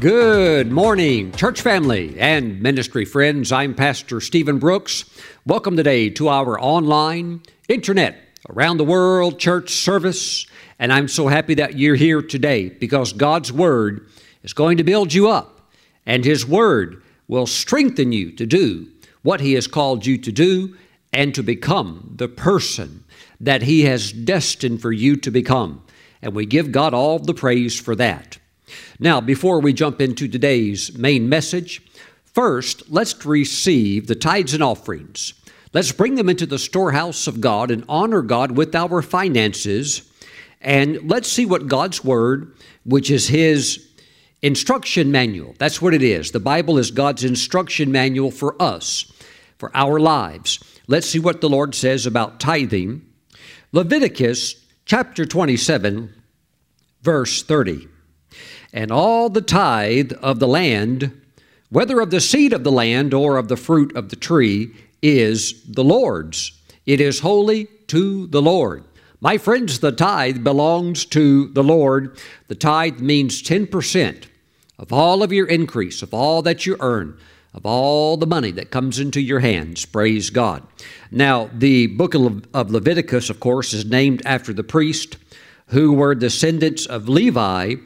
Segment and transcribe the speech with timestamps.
[0.00, 3.50] Good morning, church family and ministry friends.
[3.50, 5.04] I'm Pastor Stephen Brooks.
[5.44, 8.16] Welcome today to our online, internet,
[8.48, 10.46] around the world church service.
[10.78, 14.08] And I'm so happy that you're here today because God's Word
[14.44, 15.68] is going to build you up,
[16.06, 18.86] and His Word will strengthen you to do
[19.22, 20.76] what He has called you to do
[21.12, 23.02] and to become the person
[23.40, 25.82] that He has destined for you to become.
[26.22, 28.38] And we give God all the praise for that.
[28.98, 31.82] Now, before we jump into today's main message,
[32.24, 35.34] first, let's receive the tithes and offerings.
[35.72, 40.10] Let's bring them into the storehouse of God and honor God with our finances.
[40.60, 42.54] And let's see what God's Word,
[42.84, 43.86] which is His
[44.42, 46.30] instruction manual, that's what it is.
[46.30, 49.12] The Bible is God's instruction manual for us,
[49.58, 50.62] for our lives.
[50.86, 53.04] Let's see what the Lord says about tithing.
[53.72, 56.14] Leviticus chapter 27,
[57.02, 57.88] verse 30
[58.72, 61.12] and all the tithe of the land,
[61.70, 65.62] whether of the seed of the land or of the fruit of the tree, is
[65.64, 66.52] the Lord's.
[66.86, 68.84] It is holy to the Lord.
[69.20, 72.18] My friends, the tithe belongs to the Lord.
[72.46, 74.24] The tithe means 10%
[74.78, 77.18] of all of your increase, of all that you earn,
[77.52, 79.84] of all the money that comes into your hands.
[79.84, 80.62] Praise God.
[81.10, 85.16] Now, the book of Leviticus, of course, is named after the priest
[85.68, 87.76] who were descendants of Levi,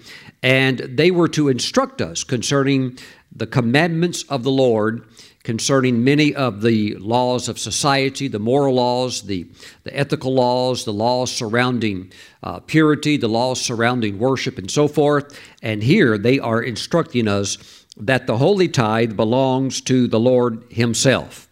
[0.43, 2.99] and they were to instruct us concerning
[3.35, 5.07] the commandments of the Lord,
[5.43, 9.49] concerning many of the laws of society, the moral laws, the,
[9.85, 15.39] the ethical laws, the laws surrounding uh, purity, the laws surrounding worship, and so forth.
[15.63, 17.59] And here they are instructing us
[17.97, 21.49] that the holy tithe belongs to the Lord Himself.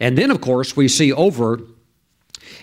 [0.00, 1.60] And then, of course, we see over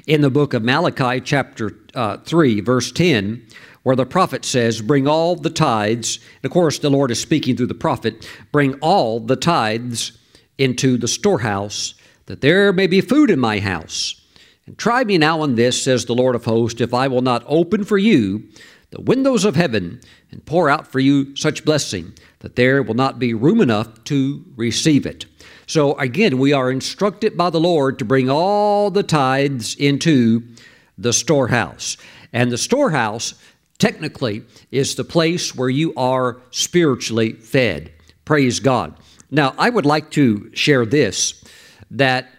[0.08, 3.46] in the book of Malachi, chapter uh, 3, verse 10,
[3.84, 6.18] where the prophet says, Bring all the tithes.
[6.18, 10.18] And of course, the Lord is speaking through the prophet, bring all the tithes
[10.58, 14.20] into the storehouse, that there may be food in my house.
[14.66, 17.44] And try me now on this, says the Lord of hosts, if I will not
[17.48, 18.44] open for you
[18.92, 20.00] the windows of heaven
[20.32, 24.46] and pour out for you such blessing that there will not be room enough to
[24.56, 25.26] receive it.
[25.68, 30.44] So again, we are instructed by the Lord to bring all the tithes into
[30.98, 31.98] the storehouse.
[32.32, 33.36] And the storehouse
[33.78, 37.92] technically is the place where you are spiritually fed.
[38.26, 38.96] Praise God.
[39.32, 41.44] Now, I would like to share this
[41.92, 42.30] that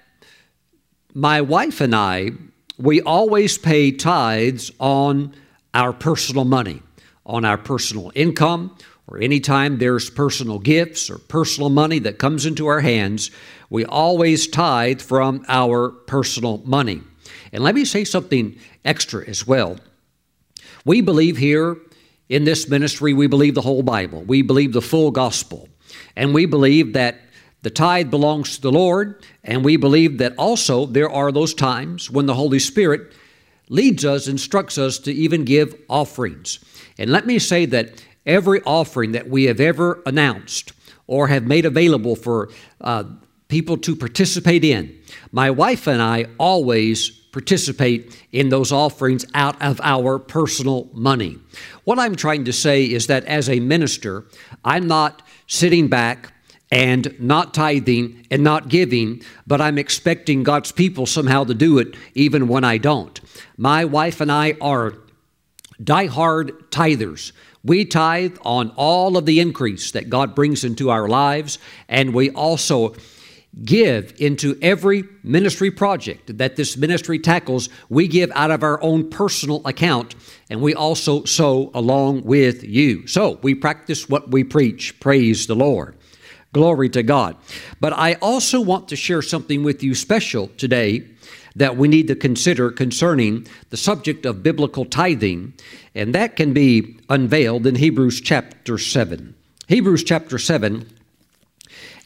[1.12, 2.30] my wife and I,
[2.78, 5.34] we always pay tithes on
[5.72, 6.82] our personal money,
[7.24, 8.76] on our personal income,
[9.06, 13.31] or anytime there's personal gifts or personal money that comes into our hands,
[13.70, 17.03] we always tithe from our personal money.
[17.53, 19.78] And let me say something extra as well.
[20.84, 21.76] We believe here
[22.28, 25.69] in this ministry, we believe the whole Bible, we believe the full gospel,
[26.16, 27.21] and we believe that
[27.62, 32.10] the tithe belongs to the Lord, and we believe that also there are those times
[32.10, 33.12] when the Holy Spirit
[33.69, 36.59] leads us, instructs us to even give offerings.
[36.98, 40.72] And let me say that every offering that we have ever announced
[41.06, 43.04] or have made available for uh,
[43.48, 44.98] people to participate in,
[45.32, 51.36] my wife and I always participate in those offerings out of our personal money.
[51.82, 54.24] What I'm trying to say is that as a minister,
[54.64, 56.32] I'm not sitting back
[56.70, 61.96] and not tithing and not giving, but I'm expecting God's people somehow to do it
[62.14, 63.20] even when I don't.
[63.56, 64.94] My wife and I are
[65.82, 67.32] die-hard tithers.
[67.64, 71.58] We tithe on all of the increase that God brings into our lives,
[71.88, 72.94] and we also
[73.62, 77.69] give into every ministry project that this ministry tackles.
[77.88, 80.14] We give out of our own personal account,
[80.50, 83.06] and we also sow along with you.
[83.06, 84.98] So we practice what we preach.
[85.00, 85.97] Praise the Lord.
[86.53, 87.36] Glory to God.
[87.80, 91.09] But I also want to share something with you special today
[91.56, 95.54] that we need to consider concerning the subject of biblical tithing,
[95.95, 99.34] and that can be unveiled in Hebrews chapter 7.
[99.68, 100.86] Hebrews chapter 7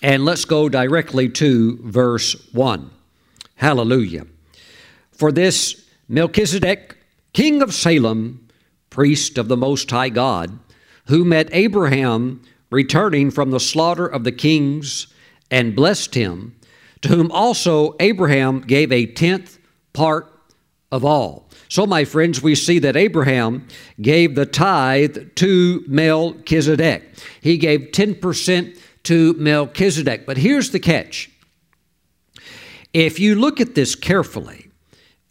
[0.02, 2.90] and let's go directly to verse 1.
[3.56, 4.26] Hallelujah.
[5.12, 6.96] For this Melchizedek,
[7.32, 8.48] king of Salem,
[8.90, 10.58] priest of the Most High God,
[11.06, 15.08] who met Abraham returning from the slaughter of the kings
[15.50, 16.54] and blessed him,
[17.02, 19.58] to whom also Abraham gave a tenth
[19.92, 20.32] part
[20.90, 21.48] of all.
[21.68, 23.68] So, my friends, we see that Abraham
[24.00, 27.04] gave the tithe to Melchizedek.
[27.40, 30.24] He gave 10% to Melchizedek.
[30.26, 31.30] But here's the catch
[32.94, 34.70] if you look at this carefully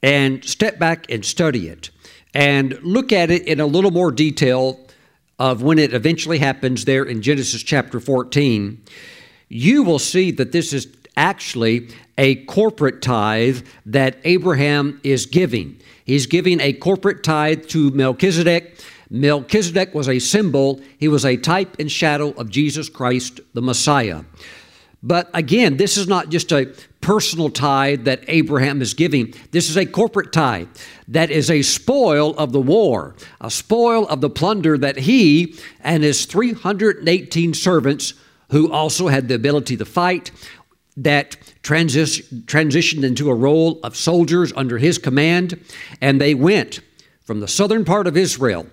[0.03, 1.89] and step back and study it
[2.33, 4.79] and look at it in a little more detail
[5.39, 8.83] of when it eventually happens there in Genesis chapter 14,
[9.49, 10.87] you will see that this is
[11.17, 15.79] actually a corporate tithe that Abraham is giving.
[16.05, 18.79] He's giving a corporate tithe to Melchizedek.
[19.09, 24.23] Melchizedek was a symbol, he was a type and shadow of Jesus Christ, the Messiah.
[25.03, 29.33] But again, this is not just a personal tithe that Abraham is giving.
[29.51, 30.67] This is a corporate tithe
[31.07, 36.03] that is a spoil of the war, a spoil of the plunder that he and
[36.03, 38.13] his 318 servants,
[38.49, 40.31] who also had the ability to fight,
[40.97, 45.63] that transis- transitioned into a role of soldiers under his command,
[46.01, 46.81] and they went
[47.21, 48.65] from the southern part of Israel,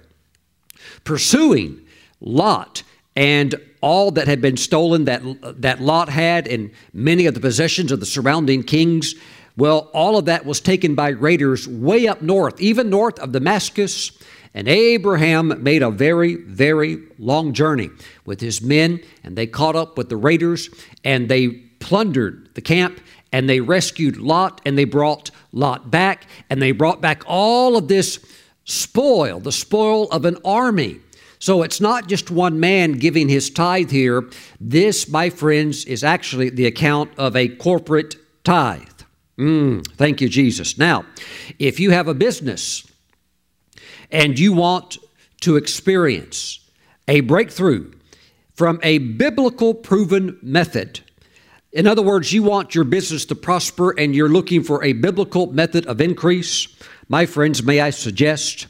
[1.04, 1.80] pursuing
[2.20, 2.82] Lot
[3.16, 5.22] and all that had been stolen that,
[5.60, 9.14] that Lot had and many of the possessions of the surrounding kings.
[9.56, 14.10] Well, all of that was taken by raiders way up north, even north of Damascus.
[14.54, 17.90] And Abraham made a very, very long journey
[18.24, 20.70] with his men, and they caught up with the raiders
[21.04, 22.98] and they plundered the camp
[23.30, 27.88] and they rescued Lot and they brought Lot back and they brought back all of
[27.88, 28.24] this
[28.64, 31.00] spoil, the spoil of an army.
[31.38, 34.30] So it's not just one man giving his tithe here.
[34.58, 38.88] This, my friends, is actually the account of a corporate tithe.
[39.38, 40.78] Mm, thank you, Jesus.
[40.78, 41.04] Now,
[41.58, 42.90] if you have a business
[44.10, 44.96] and you want
[45.42, 46.60] to experience
[47.06, 47.92] a breakthrough
[48.54, 51.00] from a biblical proven method,
[51.74, 55.52] in other words, you want your business to prosper and you're looking for a biblical
[55.52, 56.68] method of increase,
[57.08, 58.68] my friends, may I suggest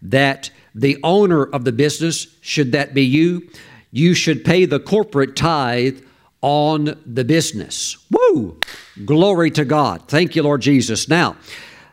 [0.00, 3.50] that the owner of the business, should that be you,
[3.90, 6.00] you should pay the corporate tithe
[6.40, 7.98] on the business.
[8.10, 8.58] Woo!
[9.04, 10.08] Glory to God.
[10.08, 11.06] Thank you, Lord Jesus.
[11.06, 11.36] Now,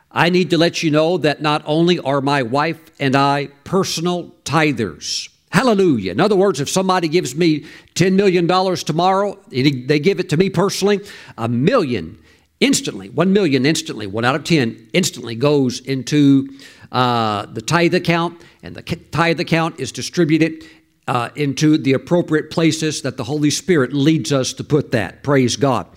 [0.09, 4.33] I need to let you know that not only are my wife and I personal
[4.45, 6.11] tithers, Hallelujah.
[6.11, 10.49] In other words, if somebody gives me $10 million tomorrow, they give it to me
[10.49, 10.99] personally,
[11.37, 12.19] a million
[12.59, 16.49] instantly, one million instantly, one out of 10 instantly goes into
[16.91, 20.65] uh, the tithe account, and the tithe account is distributed
[21.07, 25.23] uh, into the appropriate places that the Holy Spirit leads us to put that.
[25.23, 25.87] Praise God.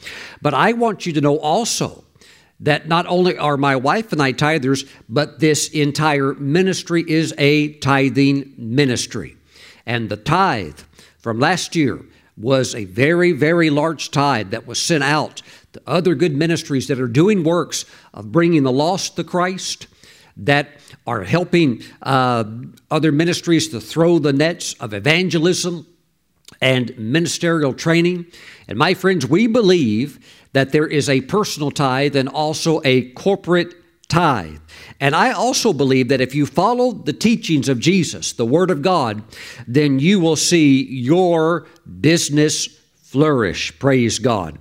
[0.40, 2.04] But I want you to know also
[2.60, 7.72] that not only are my wife and I tithers, but this entire ministry is a
[7.78, 9.34] tithing ministry.
[9.88, 10.78] And the tithe
[11.18, 12.04] from last year
[12.36, 15.40] was a very, very large tithe that was sent out
[15.72, 19.86] to other good ministries that are doing works of bringing the lost to Christ,
[20.36, 20.68] that
[21.06, 22.44] are helping uh,
[22.90, 25.86] other ministries to throw the nets of evangelism
[26.60, 28.26] and ministerial training.
[28.68, 30.18] And my friends, we believe
[30.52, 33.74] that there is a personal tithe and also a corporate
[34.08, 34.58] tithe.
[35.00, 38.82] And I also believe that if you follow the teachings of Jesus, the Word of
[38.82, 39.22] God,
[39.66, 41.66] then you will see your
[42.00, 42.66] business
[43.02, 43.78] flourish.
[43.78, 44.58] Praise God.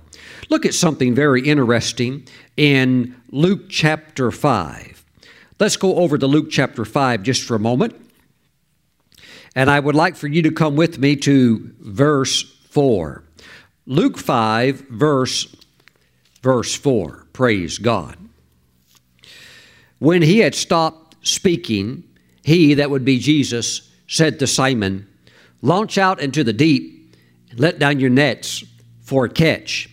[0.48, 5.04] Look at something very interesting in Luke chapter 5.
[5.58, 7.94] Let's go over to Luke chapter 5 just for a moment.
[9.54, 13.24] And I would like for you to come with me to verse 4.
[13.86, 15.56] Luke 5, verse,
[16.42, 17.26] verse 4.
[17.32, 18.27] Praise God.
[19.98, 22.04] When he had stopped speaking,
[22.42, 25.06] he, that would be Jesus, said to Simon,
[25.60, 27.16] Launch out into the deep
[27.50, 28.64] and let down your nets
[29.00, 29.88] for a catch.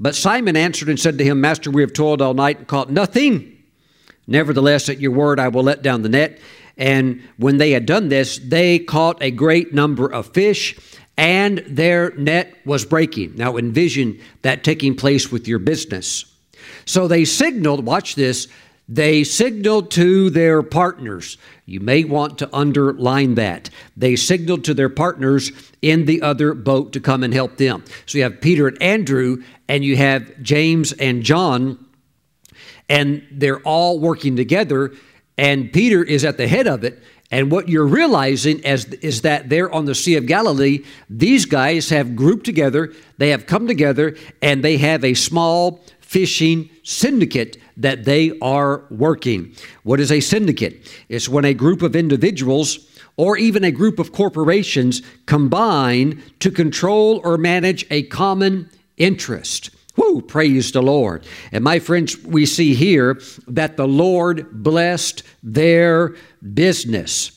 [0.00, 2.90] But Simon answered and said to him, Master, we have toiled all night and caught
[2.90, 3.56] nothing.
[4.26, 6.38] Nevertheless, at your word, I will let down the net.
[6.76, 10.78] And when they had done this, they caught a great number of fish,
[11.16, 13.34] and their net was breaking.
[13.34, 16.24] Now, envision that taking place with your business.
[16.84, 18.46] So they signaled, watch this,
[18.88, 21.36] they signaled to their partners.
[21.66, 23.68] You may want to underline that.
[23.96, 25.52] They signaled to their partners
[25.82, 27.84] in the other boat to come and help them.
[28.06, 31.84] So you have Peter and Andrew, and you have James and John,
[32.88, 34.92] and they're all working together,
[35.36, 37.02] and Peter is at the head of it.
[37.30, 41.90] And what you're realizing as, is that there on the Sea of Galilee, these guys
[41.90, 48.04] have grouped together, they have come together, and they have a small fishing syndicate that
[48.04, 49.54] they are working.
[49.82, 50.92] What is a syndicate?
[51.08, 57.20] It's when a group of individuals or even a group of corporations combine to control
[57.24, 59.70] or manage a common interest.
[59.96, 61.26] Woo, praise the Lord.
[61.50, 66.14] And my friends, we see here that the Lord blessed their
[66.54, 67.32] business.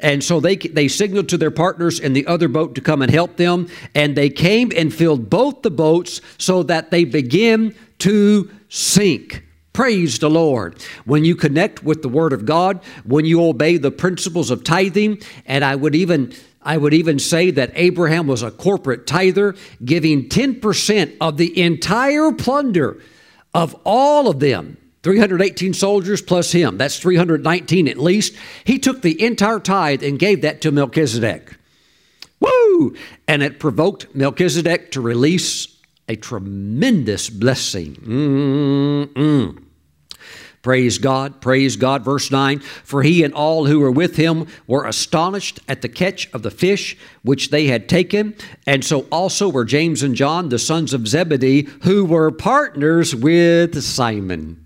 [0.00, 3.10] And so they, they signaled to their partners in the other boat to come and
[3.10, 3.68] help them.
[3.94, 9.44] And they came and filled both the boats so that they begin to sink.
[9.72, 10.76] Praise the Lord.
[11.04, 15.22] When you connect with the Word of God, when you obey the principles of tithing,
[15.46, 20.28] and I would even I would even say that Abraham was a corporate tither, giving
[20.28, 23.00] 10% of the entire plunder
[23.52, 26.78] of all of them 318 soldiers plus him.
[26.78, 28.34] That's 319 at least.
[28.64, 31.56] He took the entire tithe and gave that to Melchizedek.
[32.38, 32.94] Woo!
[33.26, 35.71] And it provoked Melchizedek to release
[36.08, 37.94] a tremendous blessing.
[37.96, 39.62] Mm-mm.
[40.62, 42.04] Praise God, praise God.
[42.04, 46.32] Verse 9 For he and all who were with him were astonished at the catch
[46.32, 50.60] of the fish which they had taken, and so also were James and John, the
[50.60, 54.61] sons of Zebedee, who were partners with Simon.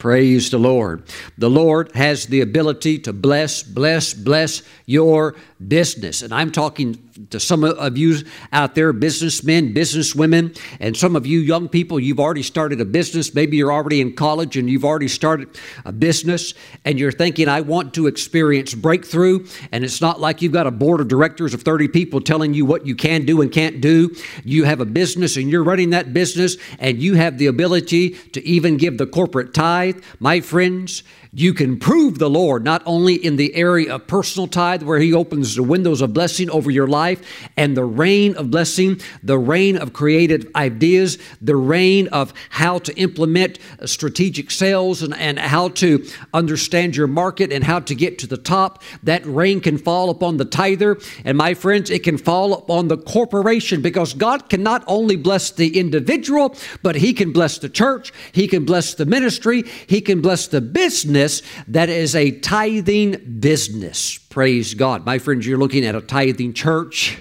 [0.00, 1.04] Praise the Lord.
[1.36, 5.36] The Lord has the ability to bless, bless, bless your
[5.68, 6.22] business.
[6.22, 8.16] And I'm talking to some of you
[8.50, 13.34] out there, businessmen, businesswomen, and some of you young people, you've already started a business.
[13.34, 15.48] Maybe you're already in college and you've already started
[15.84, 16.54] a business,
[16.86, 19.46] and you're thinking, I want to experience breakthrough.
[19.70, 22.64] And it's not like you've got a board of directors of 30 people telling you
[22.64, 24.16] what you can do and can't do.
[24.44, 28.42] You have a business and you're running that business, and you have the ability to
[28.46, 29.89] even give the corporate tithe.
[30.18, 34.82] My friends, you can prove the Lord not only in the area of personal tithe,
[34.82, 37.22] where He opens the windows of blessing over your life
[37.56, 42.92] and the rain of blessing, the rain of creative ideas, the rain of how to
[42.94, 48.26] implement strategic sales and, and how to understand your market and how to get to
[48.26, 48.82] the top.
[49.04, 50.98] That rain can fall upon the tither.
[51.24, 55.52] And my friends, it can fall upon the corporation because God can not only bless
[55.52, 60.20] the individual, but He can bless the church, He can bless the ministry, He can
[60.20, 61.19] bless the business
[61.68, 64.18] that is a tithing business.
[64.18, 65.04] Praise God.
[65.04, 67.18] My friends, you're looking at a tithing church.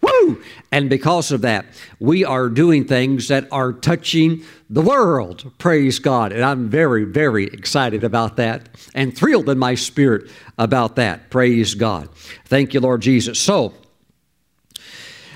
[0.00, 0.42] Woo!
[0.72, 1.66] And because of that,
[1.98, 5.52] we are doing things that are touching the world.
[5.58, 6.32] Praise God.
[6.32, 11.28] And I'm very, very excited about that and thrilled in my spirit about that.
[11.28, 12.08] Praise God.
[12.46, 13.38] Thank you, Lord Jesus.
[13.38, 13.74] So,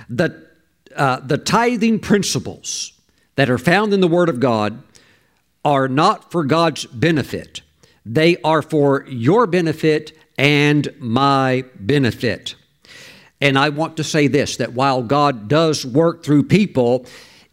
[0.08, 0.46] the,
[0.94, 2.92] uh, the tithing principles
[3.36, 4.82] that are found in the Word of God
[5.64, 7.62] are not for God's benefit.
[8.06, 12.54] They are for your benefit and my benefit.
[13.40, 17.06] And I want to say this that while God does work through people,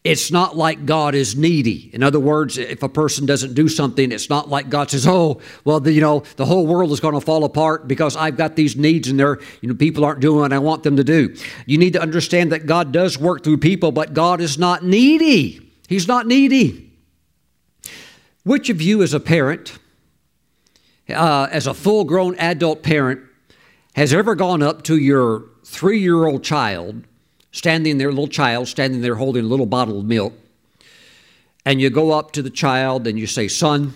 [0.04, 1.92] it's not like God is needy.
[1.94, 5.40] In other words, if a person doesn't do something, it's not like God says, "Oh,
[5.64, 8.56] well, the, you know, the whole world is going to fall apart because I've got
[8.56, 11.36] these needs and they're, you know, people aren't doing what I want them to do."
[11.68, 15.72] You need to understand that God does work through people, but God is not needy.
[15.88, 16.92] He's not needy.
[18.44, 19.78] Which of you as a parent
[21.14, 23.22] uh, as a full grown adult parent,
[23.96, 27.04] has ever gone up to your three year old child,
[27.52, 30.34] standing there, little child, standing there holding a little bottle of milk,
[31.66, 33.94] and you go up to the child and you say, Son,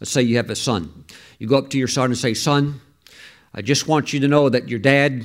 [0.00, 1.04] let's say you have a son.
[1.38, 2.80] You go up to your son and say, Son,
[3.52, 5.24] I just want you to know that your dad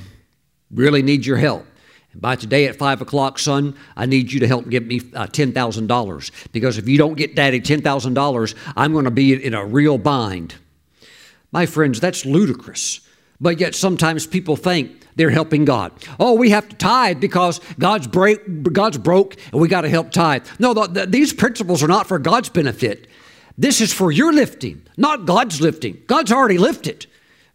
[0.71, 1.65] really needs your help.
[2.11, 5.27] And by today at 5 o'clock, son, I need you to help give me uh,
[5.27, 9.97] $10,000 because if you don't get daddy $10,000, I'm going to be in a real
[9.97, 10.55] bind.
[11.51, 13.01] My friends, that's ludicrous.
[13.41, 15.91] But yet sometimes people think they're helping God.
[16.19, 20.11] Oh, we have to tithe because God's break, God's broke and we got to help
[20.11, 20.45] tithe.
[20.59, 23.07] No, the, the, these principles are not for God's benefit.
[23.57, 26.01] This is for your lifting, not God's lifting.
[26.07, 27.05] God's already lifted.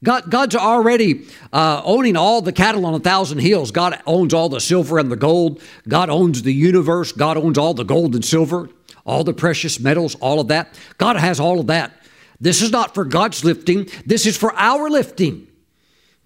[0.03, 3.71] God, God's already uh, owning all the cattle on a thousand hills.
[3.71, 5.63] God owns all the silver and the gold.
[5.89, 7.13] God owns the universe.
[7.13, 8.69] God owns all the gold and silver,
[9.07, 10.79] all the precious metals, all of that.
[10.99, 12.04] God has all of that.
[12.41, 15.49] This is not for God's lifting, this is for our lifting.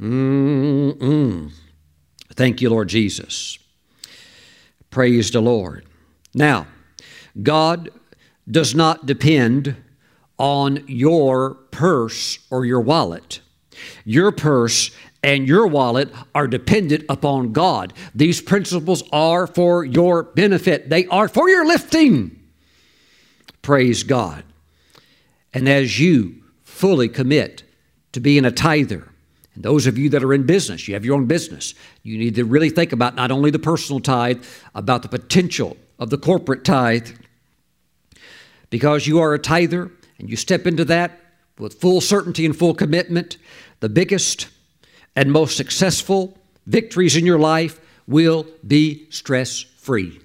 [0.01, 1.53] Mm-mm.
[2.35, 3.59] Thank you, Lord Jesus.
[4.91, 5.85] Praise the Lord.
[6.35, 6.67] Now,
[7.43, 7.91] God
[8.51, 9.77] does not depend
[10.39, 13.41] on your purse or your wallet.
[14.05, 14.91] Your purse
[15.23, 17.93] and your wallet are dependent upon God.
[18.15, 22.39] These principles are for your benefit, they are for your lifting.
[23.63, 24.45] Praise God.
[25.59, 27.65] And as you fully commit
[28.13, 29.09] to being a tither,
[29.57, 31.75] and those of you that are in business, you have your own business,
[32.05, 34.45] you need to really think about not only the personal tithe,
[34.77, 37.09] about the potential of the corporate tithe.
[38.71, 41.19] Because you are a tither and you step into that
[41.59, 43.37] with full certainty and full commitment,
[43.81, 44.47] the biggest
[45.17, 50.21] and most successful victories in your life will be stress free.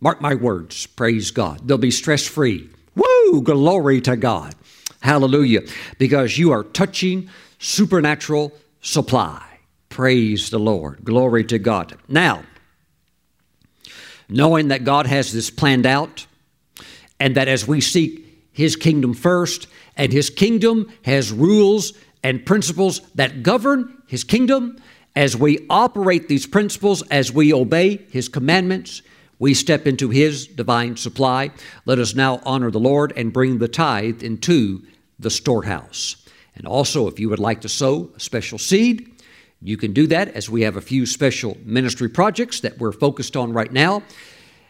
[0.00, 1.60] Mark my words, praise God.
[1.68, 2.70] They'll be stress free.
[2.96, 3.40] Woo!
[3.40, 4.56] Glory to God.
[5.04, 5.60] Hallelujah.
[5.98, 9.44] Because you are touching supernatural supply.
[9.90, 11.04] Praise the Lord.
[11.04, 11.94] Glory to God.
[12.08, 12.42] Now,
[14.30, 16.26] knowing that God has this planned out,
[17.20, 21.92] and that as we seek His kingdom first, and His kingdom has rules
[22.22, 24.78] and principles that govern His kingdom.
[25.14, 29.02] As we operate these principles, as we obey His commandments,
[29.38, 31.50] we step into His divine supply.
[31.84, 34.82] Let us now honor the Lord and bring the tithe into
[35.18, 36.16] the storehouse.
[36.56, 39.10] And also, if you would like to sow a special seed,
[39.60, 43.36] you can do that as we have a few special ministry projects that we're focused
[43.36, 44.02] on right now.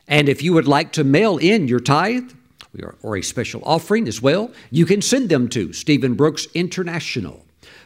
[0.06, 2.30] And if you would like to mail in your tithe
[3.02, 7.44] or a special offering as well, you can send them to Stephen Brooks International,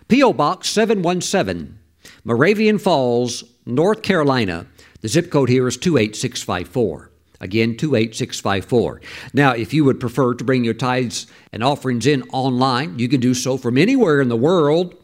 [0.08, 0.32] P.O.
[0.32, 1.78] Box 717,
[2.24, 4.66] Moravian Falls, North Carolina.
[5.00, 7.07] The zip code here is 28654.
[7.40, 9.00] Again, 28654.
[9.32, 13.20] Now, if you would prefer to bring your tithes and offerings in online, you can
[13.20, 14.94] do so from anywhere in the world,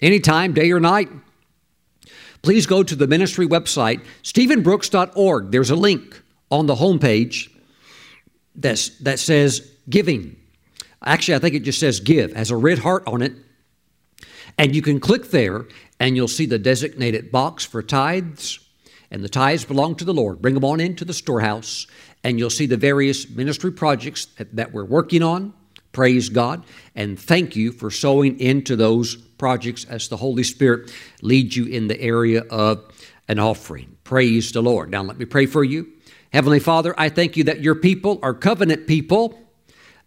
[0.00, 1.10] anytime, day or night.
[2.40, 5.50] Please go to the ministry website, stephenbrooks.org.
[5.50, 7.50] There's a link on the homepage
[8.54, 10.36] that's, that says giving.
[11.04, 13.32] Actually, I think it just says give, has a red heart on it.
[14.56, 15.66] And you can click there
[16.00, 18.60] and you'll see the designated box for tithes.
[19.14, 20.42] And the tithes belong to the Lord.
[20.42, 21.86] Bring them on into the storehouse
[22.24, 25.54] and you'll see the various ministry projects that, that we're working on.
[25.92, 26.64] Praise God.
[26.96, 30.92] And thank you for sowing into those projects as the Holy Spirit
[31.22, 32.92] leads you in the area of
[33.28, 33.96] an offering.
[34.02, 34.90] Praise the Lord.
[34.90, 35.92] Now, let me pray for you.
[36.32, 39.38] Heavenly Father, I thank you that your people are covenant people.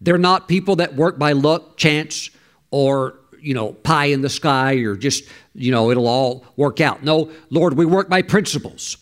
[0.02, 2.28] They're not people that work by luck, chance,
[2.70, 5.24] or, you know, pie in the sky or just,
[5.54, 7.02] you know, it'll all work out.
[7.02, 8.98] No, Lord, we work by principles.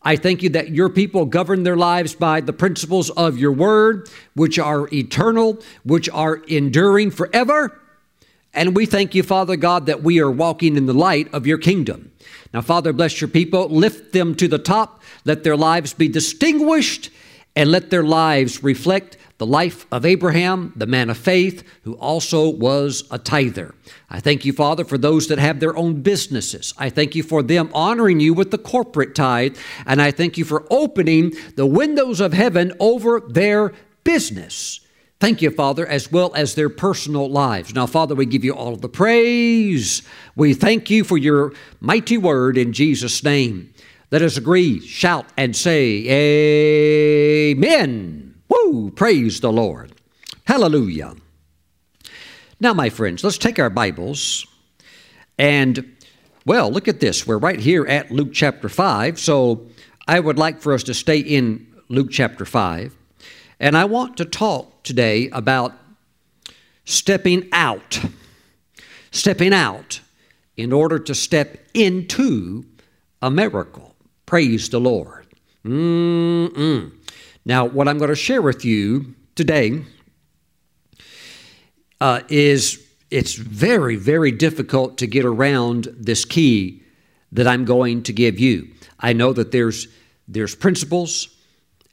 [0.00, 4.08] I thank you that your people govern their lives by the principles of your word,
[4.32, 7.78] which are eternal, which are enduring forever.
[8.54, 11.58] And we thank you, Father God, that we are walking in the light of your
[11.58, 12.12] kingdom.
[12.54, 13.68] Now, Father, bless your people.
[13.68, 15.02] Lift them to the top.
[15.26, 17.10] Let their lives be distinguished
[17.56, 22.48] and let their lives reflect the life of Abraham, the man of faith, who also
[22.48, 23.74] was a tither.
[24.08, 26.72] I thank you, Father, for those that have their own businesses.
[26.78, 30.44] I thank you for them honoring you with the corporate tithe, and I thank you
[30.44, 33.72] for opening the windows of heaven over their
[34.04, 34.80] business.
[35.18, 37.74] Thank you, Father, as well as their personal lives.
[37.74, 40.02] Now, Father, we give you all of the praise.
[40.34, 43.72] We thank you for your mighty word in Jesus' name.
[44.12, 46.06] Let us agree, shout, and say,
[47.50, 48.36] Amen.
[48.48, 48.92] Woo!
[48.92, 49.92] Praise the Lord.
[50.44, 51.14] Hallelujah.
[52.60, 54.46] Now, my friends, let's take our Bibles
[55.38, 55.96] and,
[56.44, 57.26] well, look at this.
[57.26, 59.18] We're right here at Luke chapter 5.
[59.18, 59.66] So
[60.06, 62.94] I would like for us to stay in Luke chapter 5.
[63.58, 65.72] And I want to talk today about
[66.84, 68.00] stepping out.
[69.10, 70.00] Stepping out
[70.56, 72.64] in order to step into
[73.20, 73.95] a miracle.
[74.26, 75.26] Praise the Lord.
[75.64, 76.92] Mm-mm.
[77.44, 79.84] Now, what I'm going to share with you today
[82.00, 86.82] uh, is it's very, very difficult to get around this key
[87.32, 88.68] that I'm going to give you.
[89.00, 89.88] I know that there's
[90.28, 91.28] there's principles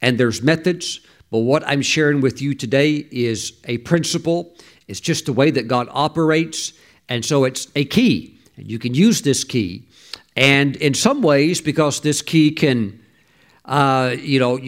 [0.02, 1.02] and there's methods
[1.34, 4.54] but what I'm sharing with you today is a principle.
[4.88, 6.74] It's just the way that God operates.
[7.10, 8.38] And so it's a key.
[8.56, 9.88] And you can use this key.
[10.36, 13.04] And in some ways, because this key can,
[13.66, 14.60] uh, you know,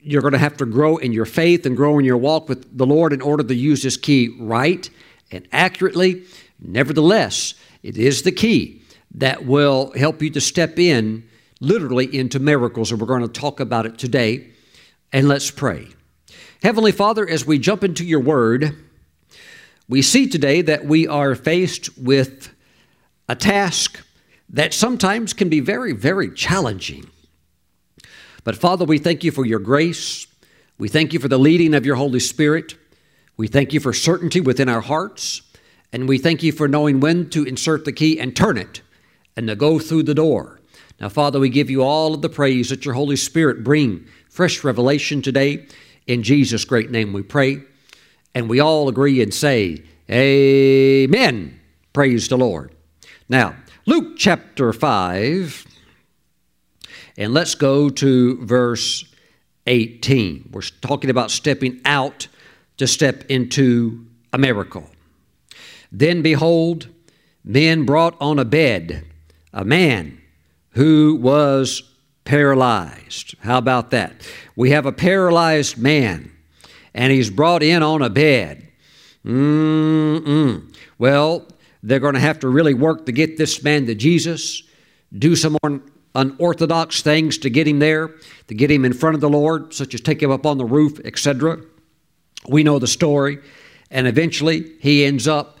[0.00, 2.76] you're going to have to grow in your faith and grow in your walk with
[2.76, 4.88] the Lord in order to use this key right
[5.30, 6.24] and accurately.
[6.60, 8.82] Nevertheless, it is the key
[9.14, 11.26] that will help you to step in
[11.60, 12.90] literally into miracles.
[12.90, 14.50] And we're going to talk about it today.
[15.12, 15.88] And let's pray.
[16.62, 18.76] Heavenly Father, as we jump into your word,
[19.88, 22.54] we see today that we are faced with
[23.28, 24.00] a task
[24.52, 27.08] that sometimes can be very, very challenging.
[28.44, 30.26] But Father, we thank you for your grace.
[30.78, 32.74] We thank you for the leading of your Holy Spirit.
[33.36, 35.42] We thank you for certainty within our hearts.
[35.92, 38.80] And we thank you for knowing when to insert the key and turn it
[39.36, 40.60] and to go through the door.
[41.00, 44.62] Now, Father, we give you all of the praise that your Holy Spirit bring fresh
[44.62, 45.66] revelation today.
[46.06, 47.62] In Jesus' great name we pray.
[48.34, 51.60] And we all agree and say, Amen.
[51.92, 52.74] Praise the Lord.
[53.28, 55.66] Now, Luke chapter 5,
[57.16, 59.06] and let's go to verse
[59.66, 60.50] 18.
[60.52, 62.28] We're talking about stepping out
[62.76, 64.90] to step into a miracle.
[65.90, 66.88] Then behold,
[67.42, 69.06] men brought on a bed
[69.52, 70.20] a man
[70.72, 71.82] who was
[72.24, 73.34] paralyzed.
[73.40, 74.12] How about that?
[74.56, 76.30] We have a paralyzed man,
[76.92, 78.68] and he's brought in on a bed.
[79.24, 80.74] Mm-mm.
[80.98, 81.46] Well,
[81.82, 84.62] they're going to have to really work to get this man to Jesus,
[85.16, 85.80] do some more
[86.14, 88.14] unorthodox things to get him there,
[88.48, 90.64] to get him in front of the Lord, such as take him up on the
[90.64, 91.60] roof, etc.
[92.48, 93.38] We know the story,
[93.90, 95.58] and eventually he ends up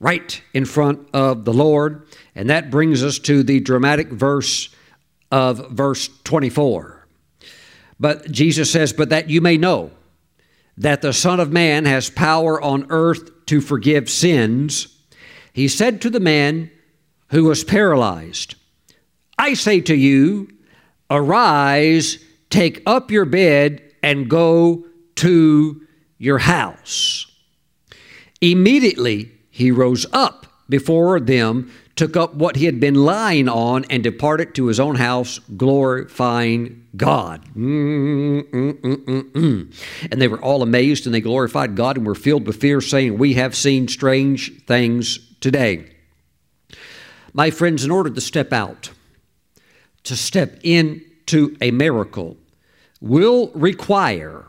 [0.00, 2.06] right in front of the Lord.
[2.34, 4.70] And that brings us to the dramatic verse
[5.30, 7.06] of verse 24.
[8.00, 9.90] But Jesus says, But that you may know
[10.78, 14.96] that the Son of Man has power on earth to forgive sins,
[15.52, 16.70] he said to the man
[17.28, 18.54] who was paralyzed,
[19.38, 20.48] I say to you,
[21.10, 22.18] arise,
[22.50, 24.84] take up your bed, and go
[25.16, 25.80] to
[26.18, 27.26] your house.
[28.40, 34.02] Immediately he rose up before them, took up what he had been lying on, and
[34.02, 37.44] departed to his own house, glorifying God.
[37.54, 38.52] Mm-mm-mm-mm.
[40.10, 43.18] And they were all amazed, and they glorified God and were filled with fear, saying,
[43.18, 45.90] We have seen strange things today.
[47.32, 48.90] My friends, in order to step out,
[50.04, 52.36] to step into a miracle,
[53.00, 54.44] will require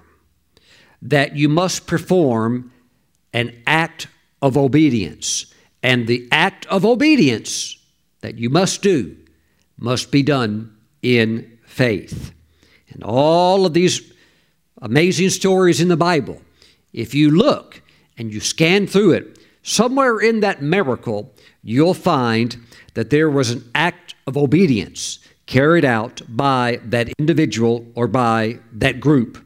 [1.02, 2.72] that you must perform
[3.34, 4.08] an act
[4.42, 5.54] of obedience.
[5.84, 7.78] And the act of obedience
[8.22, 9.16] that you must do
[9.78, 12.34] must be done in faith.
[12.90, 14.12] And all of these
[14.82, 16.42] amazing stories in the Bible,
[16.94, 17.82] if you look
[18.18, 22.58] and you scan through it, somewhere in that miracle, you'll find
[22.94, 29.00] that there was an act of obedience carried out by that individual or by that
[29.00, 29.46] group.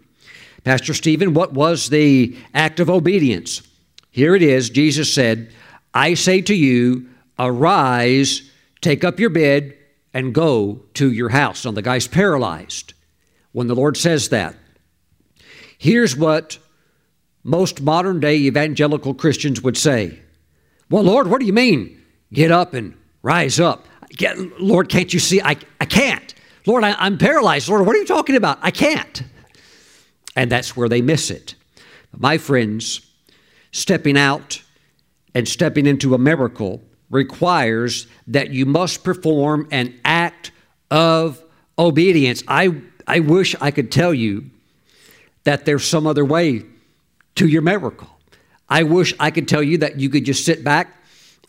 [0.63, 3.61] Pastor Stephen, what was the act of obedience?
[4.11, 5.51] Here it is Jesus said,
[5.93, 8.49] I say to you, arise,
[8.81, 9.75] take up your bed,
[10.13, 11.65] and go to your house.
[11.65, 12.93] Now, the guy's paralyzed
[13.51, 14.55] when the Lord says that.
[15.77, 16.57] Here's what
[17.45, 20.19] most modern day evangelical Christians would say
[20.89, 22.01] Well, Lord, what do you mean?
[22.33, 23.85] Get up and rise up.
[24.09, 25.41] Get, Lord, can't you see?
[25.41, 26.33] I, I can't.
[26.65, 27.69] Lord, I, I'm paralyzed.
[27.69, 28.57] Lord, what are you talking about?
[28.61, 29.23] I can't.
[30.35, 31.55] And that's where they miss it.
[32.17, 33.01] My friends,
[33.71, 34.61] stepping out
[35.33, 40.51] and stepping into a miracle requires that you must perform an act
[40.89, 41.43] of
[41.77, 42.43] obedience.
[42.47, 44.49] I, I wish I could tell you
[45.43, 46.63] that there's some other way
[47.35, 48.09] to your miracle.
[48.67, 50.95] I wish I could tell you that you could just sit back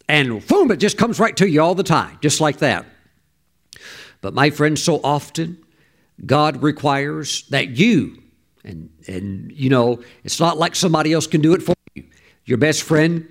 [0.08, 2.86] and boom, it just comes right to you all the time, just like that.
[4.20, 5.64] But my friends, so often
[6.24, 8.22] God requires that you,
[8.64, 12.04] and, and you know, it's not like somebody else can do it for you.
[12.44, 13.28] your best friend,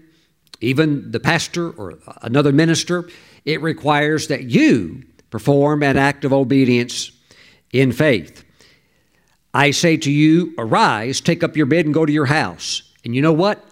[0.61, 3.09] even the pastor or another minister,
[3.45, 7.11] it requires that you perform an act of obedience
[7.71, 8.44] in faith.
[9.55, 12.91] I say to you, arise, take up your bed, and go to your house.
[13.05, 13.63] And you know what?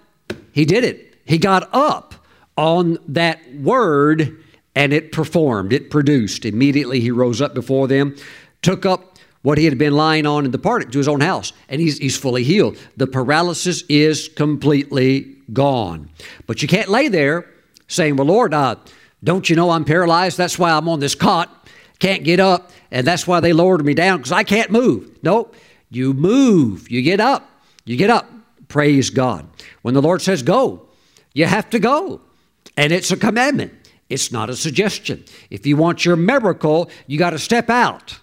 [0.54, 1.14] He did it.
[1.26, 2.16] He got up
[2.56, 4.38] on that word
[4.76, 6.46] and it performed, it produced.
[6.46, 8.16] Immediately he rose up before them,
[8.62, 11.82] took up what he had been lying on and departed to his own house, and
[11.82, 12.78] he's, he's fully healed.
[12.96, 16.10] The paralysis is completely gone.
[16.48, 17.46] But you can't lay there
[17.88, 18.78] saying, Well, Lord, uh,
[19.22, 20.38] don't you know I'm paralyzed?
[20.38, 21.68] That's why I'm on this cot,
[22.00, 25.20] can't get up, and that's why they lowered me down because I can't move.
[25.22, 25.56] Nope.
[25.96, 27.50] You move, you get up,
[27.86, 28.30] you get up.
[28.68, 29.48] Praise God.
[29.84, 30.88] When the Lord says go,
[31.34, 32.22] you have to go.
[32.76, 33.74] And it's a commandment,
[34.10, 35.24] it's not a suggestion.
[35.50, 38.20] If you want your miracle, you got to step out.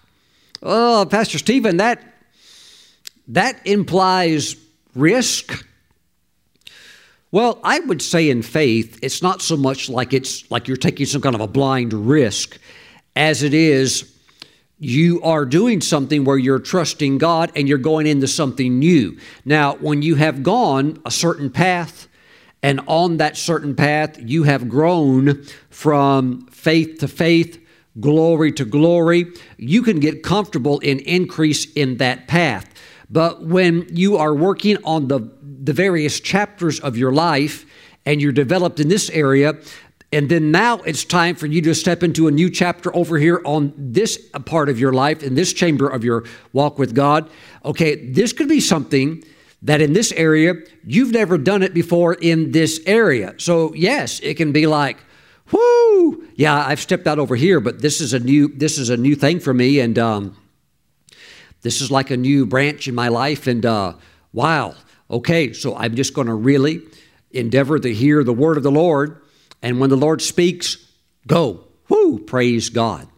[0.62, 2.02] Oh, Pastor Stephen, that
[3.28, 4.56] that implies
[4.94, 5.64] risk.
[7.33, 11.06] Well, I would say in faith, it's not so much like it's like you're taking
[11.06, 12.59] some kind of a blind risk
[13.14, 14.12] as it is
[14.80, 19.18] you are doing something where you're trusting God and you're going into something new.
[19.44, 22.08] Now, when you have gone a certain path,
[22.62, 27.62] and on that certain path, you have grown from faith to faith,
[28.00, 32.72] glory to glory, you can get comfortable in increase in that path.
[33.10, 37.66] But when you are working on the, the various chapters of your life
[38.06, 39.54] and you're developed in this area,
[40.12, 43.40] and then now it's time for you to step into a new chapter over here
[43.44, 47.31] on this part of your life, in this chamber of your walk with God.
[47.64, 49.23] Okay, this could be something
[49.62, 53.35] that in this area, you've never done it before in this area.
[53.37, 54.96] So, yes, it can be like,
[55.53, 58.96] whoo, yeah, I've stepped out over here, but this is a new, this is a
[58.96, 59.81] new thing for me.
[59.81, 60.37] And, um,
[61.62, 63.92] this is like a new branch in my life, and uh,
[64.33, 64.75] wow,
[65.11, 66.81] okay, so I'm just going to really
[67.33, 69.20] endeavor to hear the word of the Lord.
[69.62, 70.77] And when the Lord speaks,
[71.27, 71.64] go.
[71.88, 73.09] Whoo, praise God.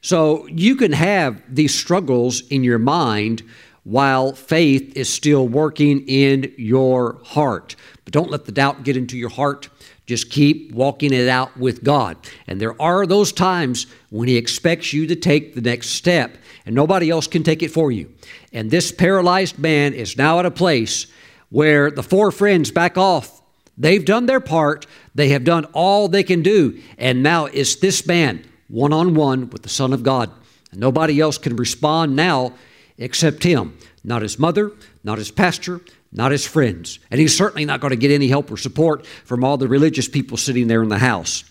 [0.00, 3.42] So you can have these struggles in your mind
[3.84, 7.76] while faith is still working in your heart.
[8.04, 9.68] But don't let the doubt get into your heart.
[10.06, 12.16] Just keep walking it out with God.
[12.46, 16.36] And there are those times when He expects you to take the next step
[16.66, 18.12] and nobody else can take it for you.
[18.52, 21.06] And this paralyzed man is now at a place
[21.50, 23.39] where the four friends back off.
[23.80, 28.06] They've done their part, they have done all they can do, and now it's this
[28.06, 30.30] man one on one with the Son of God.
[30.70, 32.52] And nobody else can respond now
[32.98, 33.78] except him.
[34.04, 35.80] Not his mother, not his pastor,
[36.12, 36.98] not his friends.
[37.10, 40.08] And he's certainly not going to get any help or support from all the religious
[40.08, 41.44] people sitting there in the house.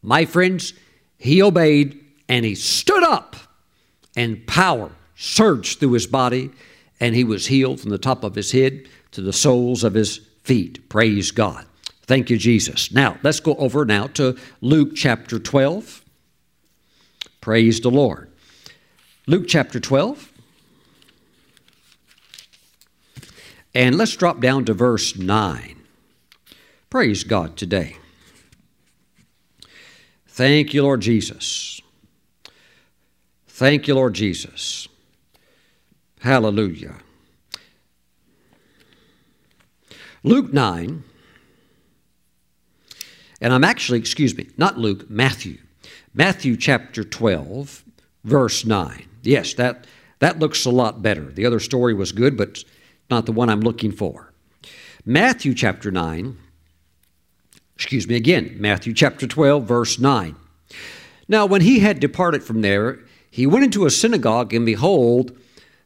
[0.00, 0.72] My friends,
[1.18, 3.34] he obeyed and he stood up,
[4.16, 6.52] and power surged through his body,
[7.00, 10.27] and he was healed from the top of his head to the soles of his
[10.48, 10.88] feet.
[10.88, 11.66] Praise God.
[12.04, 12.90] Thank you, Jesus.
[12.90, 16.02] Now, let's go over now to Luke chapter 12.
[17.42, 18.32] Praise the Lord.
[19.26, 20.32] Luke chapter 12.
[23.74, 25.76] And let's drop down to verse 9.
[26.88, 27.98] Praise God today.
[30.26, 31.82] Thank you, Lord Jesus.
[33.48, 34.88] Thank you, Lord Jesus.
[36.20, 36.94] Hallelujah.
[40.24, 41.04] Luke 9,
[43.40, 45.58] and I'm actually, excuse me, not Luke, Matthew.
[46.12, 47.84] Matthew chapter 12,
[48.24, 49.06] verse 9.
[49.22, 49.86] Yes, that,
[50.18, 51.26] that looks a lot better.
[51.26, 52.64] The other story was good, but
[53.10, 54.32] not the one I'm looking for.
[55.04, 56.36] Matthew chapter 9,
[57.76, 60.34] excuse me again, Matthew chapter 12, verse 9.
[61.28, 62.98] Now, when he had departed from there,
[63.30, 65.36] he went into a synagogue, and behold,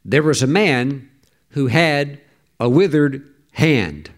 [0.04, 1.10] there was a man
[1.50, 2.20] who had
[2.58, 4.10] a withered hand.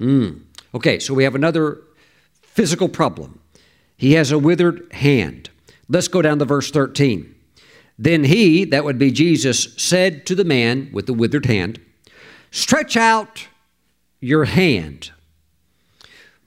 [0.00, 0.40] Mm.
[0.74, 1.82] Okay, so we have another
[2.42, 3.40] physical problem.
[3.96, 5.50] He has a withered hand.
[5.88, 7.34] Let's go down to verse 13.
[7.98, 11.80] Then he, that would be Jesus, said to the man with the withered hand,
[12.50, 13.46] Stretch out
[14.20, 15.10] your hand.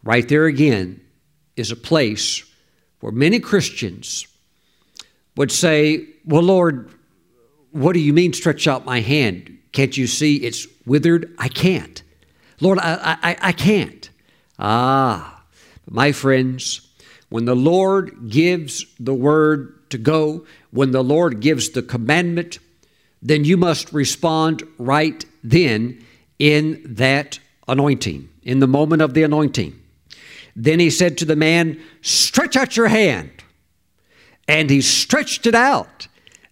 [0.04, 1.00] Right there again
[1.56, 2.44] is a place
[3.00, 4.28] where many Christians
[5.36, 6.92] would say, Well, Lord,
[7.72, 9.60] what do you mean, stretch out my hand?
[9.72, 11.34] Can't you see it's withered?
[11.38, 12.03] I can't.
[12.64, 14.10] Lord, I, I, I can't.
[14.58, 15.44] Ah,
[15.90, 16.88] my friends,
[17.28, 22.60] when the Lord gives the word to go, when the Lord gives the commandment,
[23.22, 26.06] then you must respond right then
[26.40, 29.78] in that anointing, in the moment of the anointing.
[30.56, 33.32] Then he said to the man, Stretch out your hand.
[34.48, 36.08] And he stretched it out,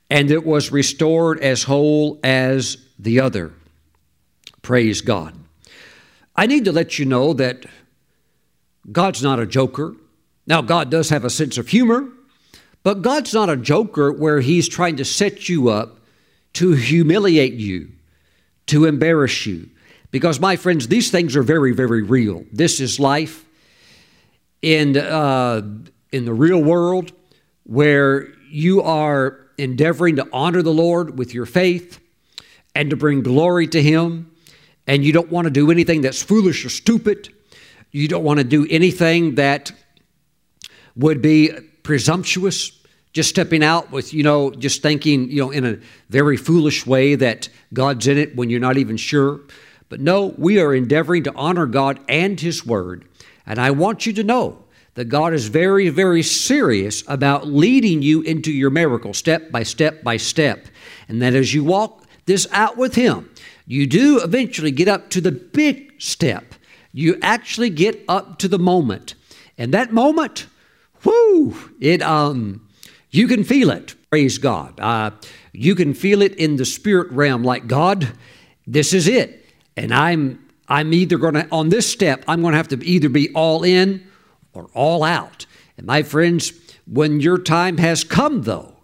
[0.10, 3.54] and it was restored as whole as the other.
[4.62, 5.41] Praise God.
[6.42, 7.68] I need to let you know that
[8.92, 9.96] God's not a joker.
[10.48, 12.10] Now, God does have a sense of humor,
[12.82, 16.00] but God's not a joker where He's trying to set you up
[16.54, 17.92] to humiliate you,
[18.66, 19.70] to embarrass you.
[20.10, 22.44] Because, my friends, these things are very, very real.
[22.52, 23.46] This is life
[24.64, 25.62] in, uh,
[26.12, 27.12] in the real world
[27.66, 32.00] where you are endeavoring to honor the Lord with your faith
[32.74, 34.31] and to bring glory to Him,
[34.88, 37.30] and you don't want to do anything that's foolish or stupid.
[37.92, 39.72] You don't want to do anything that
[40.96, 41.52] would be
[41.84, 42.72] presumptuous,
[43.14, 45.78] just stepping out with, you know, just thinking, you know, in a
[46.10, 49.42] very foolish way that God's in it when you're not even sure.
[49.90, 53.06] But no, we are endeavoring to honor God and His Word.
[53.46, 54.64] And I want you to know
[54.94, 60.04] that God is very, very serious about leading you into your miracle step by step
[60.04, 60.68] by step.
[61.08, 63.30] And that as you walk this out with Him,
[63.66, 66.56] you do eventually get up to the big step.
[66.94, 69.16] You actually get up to the moment.
[69.58, 70.48] And that moment,
[71.04, 72.68] whoo, it, um,
[73.10, 73.96] you can feel it.
[74.10, 74.80] Praise God.
[74.80, 75.12] Uh,
[75.54, 78.10] you can feel it in the spirit realm like, God,
[78.68, 79.46] this is it.
[79.78, 83.10] And I'm, I'm either going to, on this step, I'm going to have to either
[83.10, 84.06] be all in
[84.54, 85.46] or all out.
[85.78, 86.54] And my friends,
[86.86, 88.76] when your time has come, though,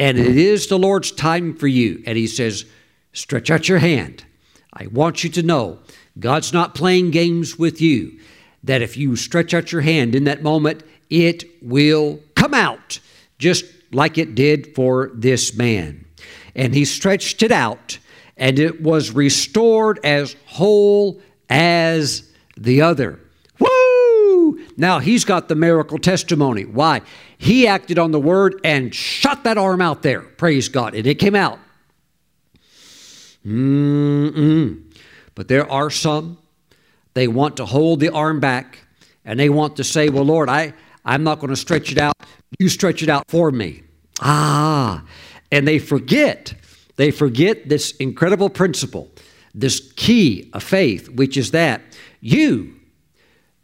[0.00, 2.64] and it is the Lord's time for you, and He says,
[3.12, 4.24] stretch out your hand.
[4.72, 5.78] I want you to know
[6.18, 8.18] God's not playing games with you.
[8.64, 12.98] That if you stretch out your hand in that moment, it will come out,
[13.38, 16.06] just like it did for this man.
[16.54, 17.98] And he stretched it out,
[18.38, 23.20] and it was restored as whole as the other.
[23.58, 24.60] Woo!
[24.78, 26.64] Now he's got the miracle testimony.
[26.64, 27.02] Why?
[27.40, 30.20] He acted on the word and shot that arm out there.
[30.20, 30.94] Praise God.
[30.94, 31.58] And it came out.
[33.46, 34.82] Mm-mm.
[35.34, 36.36] But there are some,
[37.14, 38.80] they want to hold the arm back
[39.24, 42.12] and they want to say, Well, Lord, I, I'm not going to stretch it out.
[42.58, 43.84] You stretch it out for me.
[44.20, 45.02] Ah,
[45.50, 46.52] and they forget,
[46.96, 49.10] they forget this incredible principle,
[49.54, 51.80] this key of faith, which is that
[52.20, 52.74] you,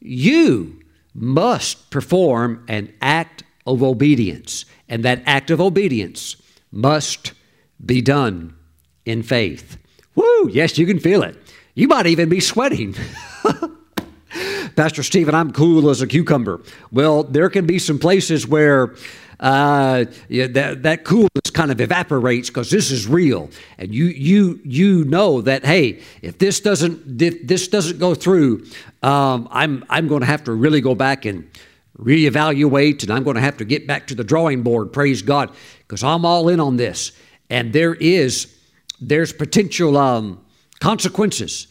[0.01, 0.81] you
[1.13, 6.37] must perform an act of obedience, and that act of obedience
[6.71, 7.33] must
[7.85, 8.55] be done
[9.05, 9.79] in faith.
[10.15, 10.49] Woo!
[10.51, 11.37] Yes, you can feel it.
[11.75, 12.95] You might even be sweating.
[14.77, 16.61] Pastor Stephen, I'm cool as a cucumber.
[16.91, 18.95] Well, there can be some places where
[19.39, 24.59] uh, yeah, that that coolness kind of evaporates because this is real, and you you
[24.65, 28.65] you know that hey, if this doesn't if this doesn't go through,
[29.03, 31.49] um, I'm I'm going to have to really go back and
[31.99, 34.93] reevaluate, and I'm going to have to get back to the drawing board.
[34.93, 37.13] Praise God, because I'm all in on this,
[37.51, 38.53] and there is
[39.01, 40.45] there's potential um,
[40.81, 41.69] consequences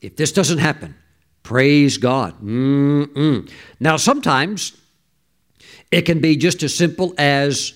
[0.00, 0.94] if this doesn't happen.
[1.42, 2.38] Praise God.
[2.42, 3.50] Mm-mm.
[3.80, 4.76] Now sometimes
[5.90, 7.72] it can be just as simple as,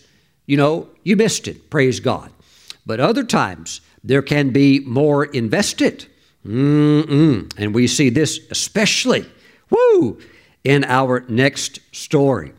[0.47, 2.31] you know, you missed it, praise God.
[2.85, 6.07] But other times, there can be more invested.
[6.47, 7.53] Mm-mm.
[7.57, 9.27] And we see this especially,
[9.71, 10.21] woo,
[10.65, 12.53] in our next story.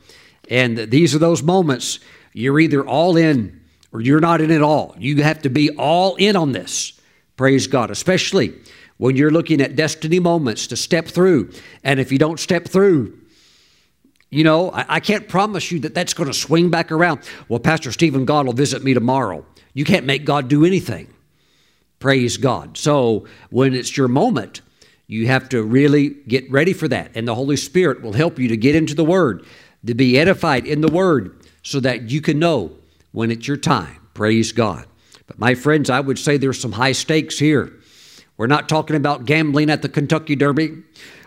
[0.49, 1.99] And these are those moments
[2.33, 3.61] you're either all in
[3.91, 4.95] or you're not in at all.
[4.97, 6.99] You have to be all in on this.
[7.35, 8.53] Praise God, especially
[8.97, 11.51] when you're looking at destiny moments to step through.
[11.83, 13.17] And if you don't step through,
[14.29, 17.21] you know, I, I can't promise you that that's going to swing back around.
[17.49, 19.45] Well, Pastor Stephen, God will visit me tomorrow.
[19.73, 21.13] You can't make God do anything.
[21.99, 22.77] Praise God.
[22.77, 24.61] So when it's your moment,
[25.11, 27.11] you have to really get ready for that.
[27.15, 29.45] And the Holy Spirit will help you to get into the Word,
[29.85, 32.71] to be edified in the Word, so that you can know
[33.11, 34.07] when it's your time.
[34.13, 34.85] Praise God.
[35.27, 37.73] But my friends, I would say there's some high stakes here.
[38.37, 40.77] We're not talking about gambling at the Kentucky Derby.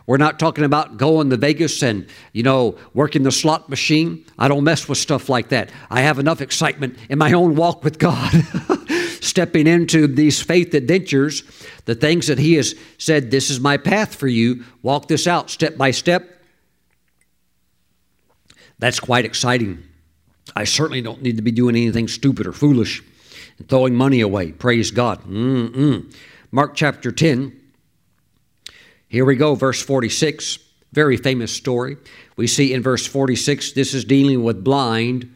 [0.07, 4.25] We're not talking about going to Vegas and, you know, working the slot machine.
[4.39, 5.71] I don't mess with stuff like that.
[5.91, 8.33] I have enough excitement in my own walk with God.
[9.25, 11.43] Stepping into these faith adventures,
[11.87, 15.51] the things that He has said, This is my path for you, walk this out
[15.51, 16.29] step by step.
[18.79, 19.83] That's quite exciting.
[20.55, 23.03] I certainly don't need to be doing anything stupid or foolish
[23.59, 24.53] and throwing money away.
[24.53, 25.23] Praise God.
[25.23, 26.15] Mm-mm.
[26.53, 27.61] Mark chapter 10
[29.15, 30.59] here we go, verse 46,
[30.93, 31.99] very famous story.
[32.37, 35.33] We see in verse 46, this is dealing with blind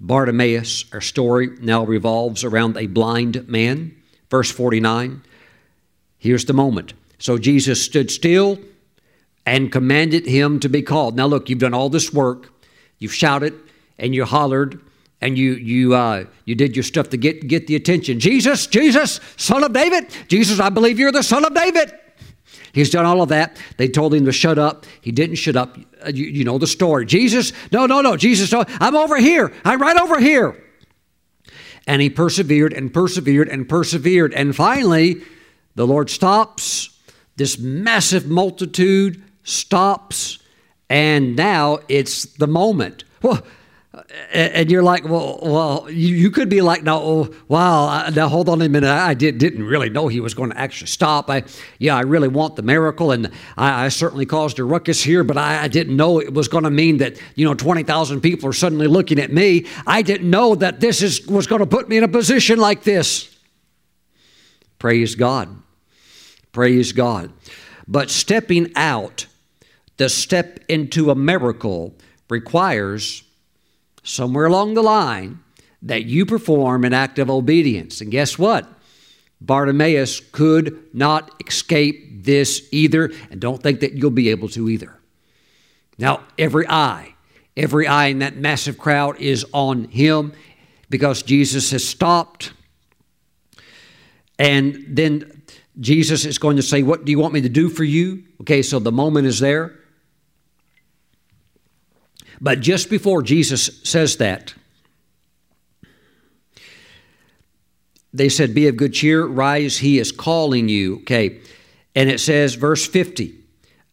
[0.00, 0.86] Bartimaeus.
[0.92, 3.94] Our story now revolves around a blind man.
[4.30, 5.22] Verse 49,
[6.18, 6.94] here's the moment.
[7.18, 8.58] So Jesus stood still
[9.44, 11.16] and commanded him to be called.
[11.16, 12.50] Now, look, you've done all this work,
[12.98, 13.54] you've shouted
[13.98, 14.80] and you hollered
[15.20, 18.18] and you you uh, you did your stuff to get get the attention.
[18.18, 21.92] Jesus, Jesus, Son of David, Jesus, I believe you're the Son of David.
[22.72, 23.56] He's done all of that.
[23.76, 24.86] They told him to shut up.
[25.00, 25.76] He didn't shut up.
[26.04, 27.06] Uh, you, you know the story.
[27.06, 28.16] Jesus, no, no, no.
[28.16, 29.52] Jesus, no, I'm over here.
[29.64, 30.62] I'm right over here.
[31.86, 34.32] And he persevered and persevered and persevered.
[34.34, 35.22] And finally,
[35.74, 36.90] the Lord stops.
[37.36, 40.38] This massive multitude stops.
[40.88, 43.04] And now it's the moment.
[43.22, 43.42] Well,
[44.32, 48.68] and you're like, well, well, you, could be like, no, wow, now hold on a
[48.68, 48.90] minute.
[48.90, 51.30] I did, didn't really know he was going to actually stop.
[51.30, 51.44] I,
[51.78, 55.36] yeah, I really want the miracle, and I, I certainly caused a ruckus here, but
[55.36, 58.52] I, I didn't know it was going to mean that you know 20,000 people are
[58.52, 59.66] suddenly looking at me.
[59.86, 62.82] I didn't know that this is was going to put me in a position like
[62.82, 63.36] this.
[64.78, 65.48] Praise God,
[66.52, 67.32] praise God.
[67.86, 69.26] But stepping out
[69.98, 71.94] to step into a miracle
[72.28, 73.24] requires
[74.02, 75.40] somewhere along the line
[75.82, 78.00] that you perform an act of obedience.
[78.00, 78.68] And guess what?
[79.40, 84.98] Bartimaeus could not escape this either, and don't think that you'll be able to either.
[85.98, 87.14] Now, every eye,
[87.56, 90.32] every eye in that massive crowd is on him
[90.90, 92.52] because Jesus has stopped.
[94.38, 95.42] And then
[95.78, 98.24] Jesus is going to say, What do you want me to do for you?
[98.42, 99.79] Okay, so the moment is there.
[102.40, 104.54] But just before Jesus says that,
[108.12, 110.96] they said, Be of good cheer, rise, he is calling you.
[111.00, 111.40] Okay.
[111.94, 113.34] And it says, verse 50,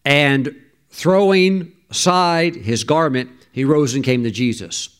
[0.04, 0.54] and
[0.90, 4.98] throwing aside his garment, he rose and came to Jesus.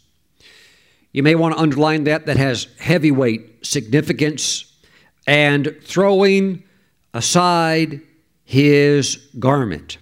[1.13, 4.65] You may want to underline that, that has heavyweight significance.
[5.27, 6.65] And throwing
[7.13, 8.01] aside
[8.45, 9.99] his garment.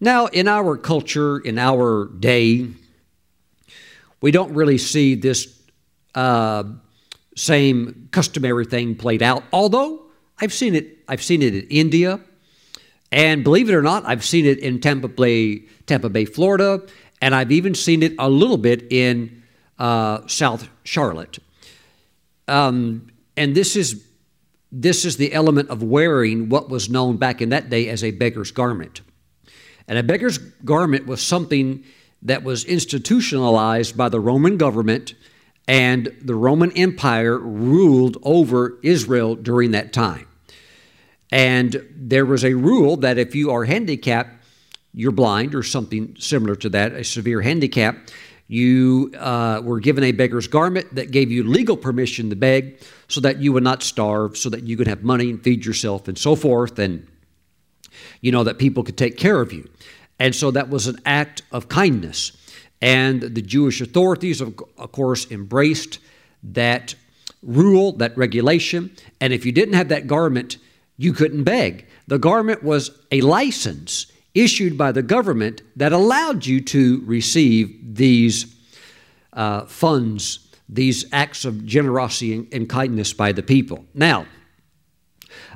[0.00, 2.68] Now, in our culture, in our day,
[4.20, 5.62] we don't really see this
[6.14, 6.64] uh,
[7.36, 9.44] same customary thing played out.
[9.52, 10.06] Although
[10.40, 12.20] I've seen it, I've seen it in India,
[13.12, 16.82] and believe it or not, I've seen it in Tampa Bay, Tampa Bay, Florida,
[17.20, 19.42] and I've even seen it a little bit in
[19.78, 21.38] uh, South Charlotte.
[22.48, 24.04] Um, and this is
[24.70, 28.10] this is the element of wearing what was known back in that day as a
[28.10, 29.02] beggar's garment.
[29.88, 31.84] And a beggar's garment was something
[32.22, 35.14] that was institutionalized by the Roman government,
[35.68, 40.26] and the Roman Empire ruled over Israel during that time.
[41.30, 44.30] And there was a rule that if you are handicapped,
[44.92, 47.96] you're blind or something similar to that, a severe handicap,
[48.46, 52.78] you uh, were given a beggar's garment that gave you legal permission to beg
[53.08, 56.08] so that you would not starve, so that you could have money and feed yourself
[56.08, 57.06] and so forth, and
[58.20, 59.68] you know, that people could take care of you.
[60.18, 62.32] And so that was an act of kindness.
[62.80, 65.98] And the Jewish authorities, of, of course, embraced
[66.42, 66.94] that
[67.42, 68.90] rule, that regulation.
[69.20, 70.58] And if you didn't have that garment,
[70.96, 71.86] you couldn't beg.
[72.06, 78.54] The garment was a license issued by the government that allowed you to receive these
[79.32, 83.84] uh, funds, these acts of generosity and, and kindness by the people.
[83.94, 84.26] Now,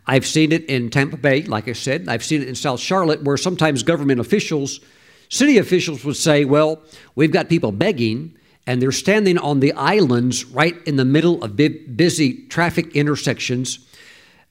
[0.09, 2.09] I've seen it in Tampa Bay, like I said.
[2.09, 4.80] I've seen it in South Charlotte, where sometimes government officials,
[5.28, 6.80] city officials would say, Well,
[7.14, 8.34] we've got people begging,
[8.66, 13.86] and they're standing on the islands right in the middle of busy traffic intersections.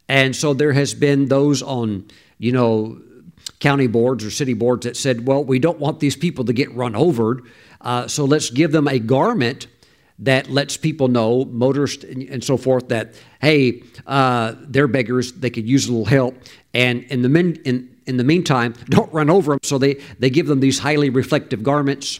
[0.07, 2.05] And so there has been those on,
[2.37, 3.01] you know,
[3.59, 6.73] county boards or city boards that said, well, we don't want these people to get
[6.75, 7.41] run over,
[7.81, 9.67] uh, so let's give them a garment
[10.19, 15.67] that lets people know, motorists and so forth, that hey, uh, they're beggars, they could
[15.67, 16.35] use a little help,
[16.73, 19.59] and in the in, in the meantime, don't run over them.
[19.63, 22.19] So they they give them these highly reflective garments,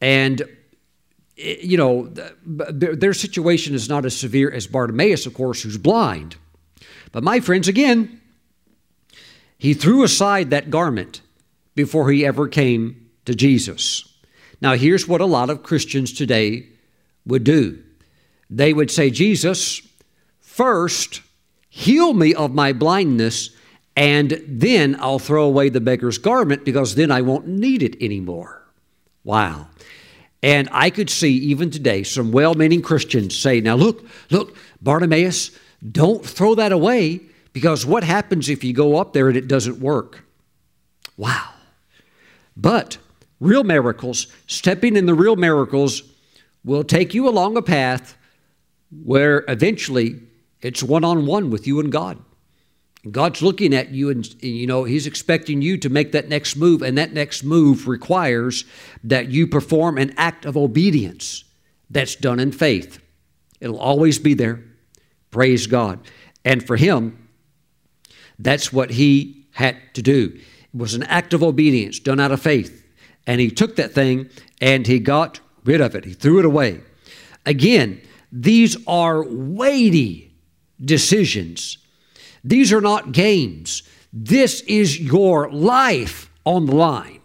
[0.00, 0.42] and
[1.38, 2.12] eh, you know
[2.44, 6.36] their situation is not as severe as Bartimaeus, of course, who's blind.
[7.10, 8.20] But my friends, again,
[9.58, 11.20] he threw aside that garment
[11.74, 14.12] before he ever came to Jesus.
[14.60, 16.66] Now, here's what a lot of Christians today
[17.26, 17.82] would do
[18.50, 19.82] they would say, Jesus,
[20.40, 21.22] first
[21.68, 23.50] heal me of my blindness,
[23.96, 28.62] and then I'll throw away the beggar's garment because then I won't need it anymore.
[29.24, 29.68] Wow.
[30.42, 35.50] And I could see even today some well meaning Christians say, Now look, look, Bartimaeus,
[35.90, 37.20] don't throw that away
[37.52, 40.24] because what happens if you go up there and it doesn't work?
[41.16, 41.48] Wow.
[42.56, 42.98] But
[43.40, 46.02] real miracles, stepping in the real miracles,
[46.66, 48.18] will take you along a path
[49.04, 50.20] where eventually
[50.60, 52.18] it's one on one with you and God.
[53.08, 56.82] God's looking at you and, you know, He's expecting you to make that next move,
[56.82, 58.64] and that next move requires
[59.04, 61.44] that you perform an act of obedience
[61.88, 63.00] that's done in faith.
[63.60, 64.60] It'll always be there.
[65.30, 66.00] Praise God.
[66.44, 67.28] And for Him,
[68.40, 70.32] that's what He had to do.
[70.34, 72.84] It was an act of obedience done out of faith.
[73.24, 74.28] And He took that thing
[74.60, 76.80] and He got rid of it, he threw it away.
[77.44, 78.00] Again,
[78.32, 80.34] these are weighty
[80.84, 81.78] decisions.
[82.44, 83.82] These are not games.
[84.12, 87.20] This is your life on the line.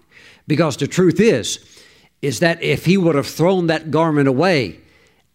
[0.48, 1.60] Because the truth is,
[2.22, 4.80] is that if he would have thrown that garment away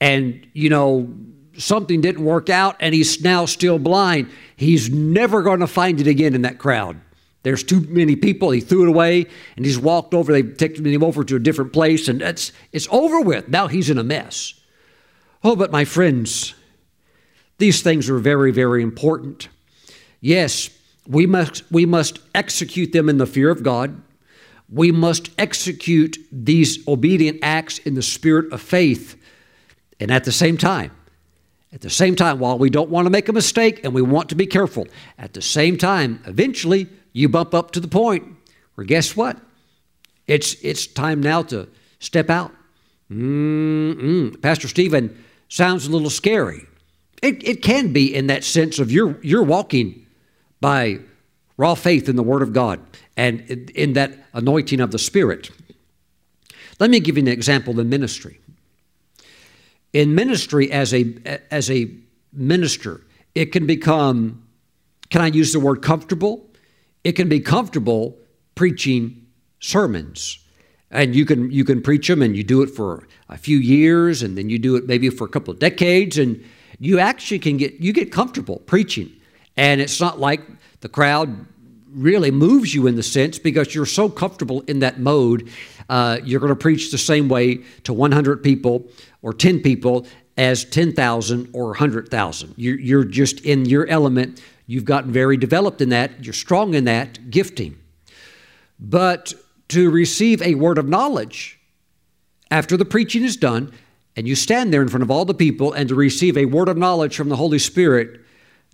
[0.00, 1.12] and, you know,
[1.56, 6.06] something didn't work out and he's now still blind, he's never going to find it
[6.06, 7.00] again in that crowd.
[7.46, 8.50] There's too many people.
[8.50, 9.24] He threw it away
[9.56, 10.32] and he's walked over.
[10.32, 13.48] They've taken him over to a different place and it's, it's over with.
[13.48, 14.54] Now he's in a mess.
[15.44, 16.54] Oh, but my friends,
[17.58, 19.48] these things are very, very important.
[20.20, 20.70] Yes,
[21.06, 24.02] we must, we must execute them in the fear of God.
[24.68, 29.16] We must execute these obedient acts in the spirit of faith.
[30.00, 30.90] And at the same time,
[31.72, 34.30] at the same time, while we don't want to make a mistake and we want
[34.30, 38.24] to be careful, at the same time, eventually you bump up to the point
[38.74, 39.38] where guess what?
[40.26, 41.66] It's, it's time now to
[41.98, 42.52] step out.
[43.10, 44.40] Mm-mm.
[44.42, 46.66] Pastor Stephen sounds a little scary.
[47.22, 50.04] It, it can be in that sense of you're, you're walking
[50.60, 50.98] by
[51.56, 52.80] raw faith in the Word of God
[53.16, 55.50] and in, in that anointing of the Spirit.
[56.78, 58.40] Let me give you an example in ministry.
[59.94, 61.14] In ministry, as a,
[61.50, 61.90] as a
[62.30, 63.00] minister,
[63.34, 64.46] it can become,
[65.08, 66.45] can I use the word comfortable?
[67.06, 68.18] It can be comfortable
[68.56, 69.26] preaching
[69.60, 70.40] sermons.
[70.90, 74.24] And you can you can preach them and you do it for a few years
[74.24, 76.44] and then you do it maybe for a couple of decades and
[76.80, 79.08] you actually can get you get comfortable preaching.
[79.56, 80.40] And it's not like
[80.80, 81.46] the crowd
[81.92, 85.48] really moves you in the sense because you're so comfortable in that mode
[85.88, 88.84] uh, you're going to preach the same way to 100 people
[89.22, 90.04] or 10 people
[90.36, 95.90] as 10,000 or 100,000 you're, you're just in your element You've gotten very developed in
[95.90, 97.78] that, you're strong in that gifting.
[98.78, 99.32] But
[99.68, 101.58] to receive a word of knowledge
[102.50, 103.72] after the preaching is done,
[104.16, 106.68] and you stand there in front of all the people, and to receive a word
[106.68, 108.20] of knowledge from the Holy Spirit,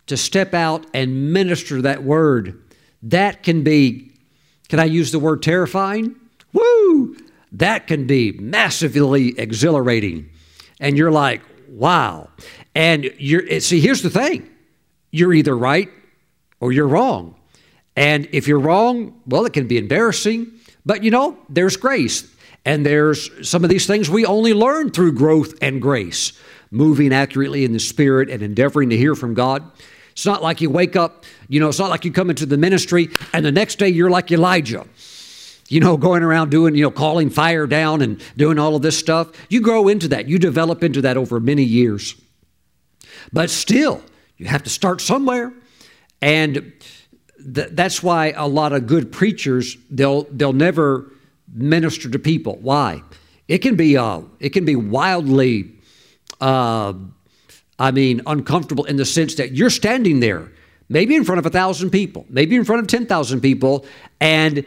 [0.06, 2.62] to step out and minister that word,
[3.02, 4.12] that can be,
[4.68, 6.16] can I use the word terrifying?
[6.52, 7.16] Woo!
[7.52, 10.30] That can be massively exhilarating.
[10.80, 12.30] And you're like, wow.
[12.74, 14.48] And you're, see, here's the thing
[15.12, 15.88] you're either right
[16.58, 17.36] or you're wrong.
[17.94, 20.50] And if you're wrong, well, it can be embarrassing,
[20.84, 22.28] but you know, there's grace.
[22.64, 26.32] And there's some of these things we only learn through growth and grace,
[26.70, 29.62] moving accurately in the Spirit and endeavoring to hear from God.
[30.12, 32.56] It's not like you wake up, you know, it's not like you come into the
[32.56, 34.86] ministry and the next day you're like Elijah,
[35.68, 38.96] you know, going around doing, you know, calling fire down and doing all of this
[38.96, 39.32] stuff.
[39.48, 42.14] You grow into that, you develop into that over many years.
[43.32, 44.02] But still,
[44.42, 45.52] you have to start somewhere.
[46.20, 46.72] And
[47.54, 51.12] th- that's why a lot of good preachers, they'll, they'll never
[51.52, 52.58] minister to people.
[52.60, 53.02] Why?
[53.46, 55.74] It can be, uh, it can be wildly.
[56.40, 56.94] Uh,
[57.78, 60.50] I mean, uncomfortable in the sense that you're standing there,
[60.88, 63.86] maybe in front of a thousand people, maybe in front of 10,000 people,
[64.20, 64.64] and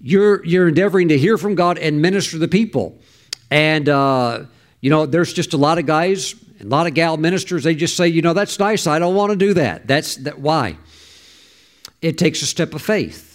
[0.00, 3.00] you're, you're endeavoring to hear from God and minister to the people.
[3.50, 4.44] And, uh,
[4.80, 7.96] you know, there's just a lot of guys, a lot of gal ministers, they just
[7.96, 8.86] say, you know, that's nice.
[8.86, 9.86] I don't want to do that.
[9.86, 10.38] That's that.
[10.38, 10.76] Why?
[12.00, 13.25] It takes a step of faith.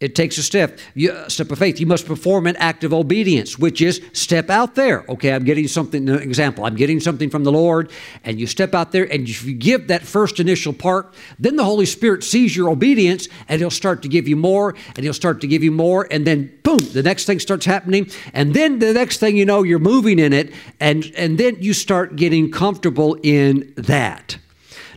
[0.00, 1.78] It takes a step, a step of faith.
[1.78, 5.04] You must perform an act of obedience, which is step out there.
[5.10, 6.64] Okay, I'm getting something, an example.
[6.64, 7.90] I'm getting something from the Lord,
[8.24, 11.64] and you step out there, and if you give that first initial part, then the
[11.64, 15.42] Holy Spirit sees your obedience, and He'll start to give you more, and He'll start
[15.42, 18.94] to give you more, and then boom, the next thing starts happening, and then the
[18.94, 23.18] next thing you know, you're moving in it, and and then you start getting comfortable
[23.22, 24.38] in that.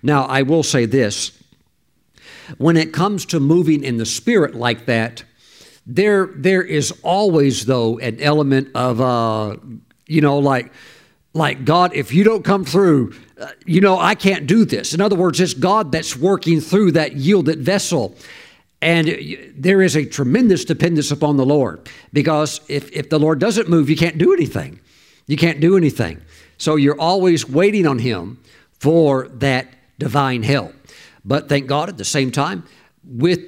[0.01, 1.42] Now, I will say this
[2.57, 5.23] when it comes to moving in the spirit like that,
[5.85, 9.57] there there is always though an element of uh,
[10.07, 10.71] you know like
[11.33, 14.93] like God, if you don't come through, uh, you know I can't do this.
[14.93, 18.15] In other words, it's God that's working through that yielded vessel.
[18.81, 19.07] And
[19.55, 23.89] there is a tremendous dependence upon the Lord because if, if the Lord doesn't move,
[23.89, 24.81] you can't do anything.
[25.25, 26.21] You can't do anything.
[26.57, 29.69] So you're always waiting on Him for that
[29.99, 30.75] divine help.
[31.25, 32.63] But thank God at the same time,
[33.03, 33.39] with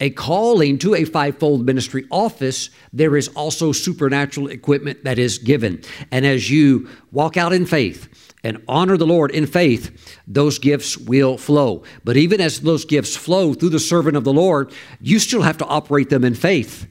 [0.00, 5.82] a calling to a fivefold ministry office, there is also supernatural equipment that is given.
[6.10, 8.08] And as you walk out in faith,
[8.44, 11.82] and honor the Lord in faith, those gifts will flow.
[12.04, 15.58] But even as those gifts flow through the servant of the Lord, you still have
[15.58, 16.86] to operate them in faith.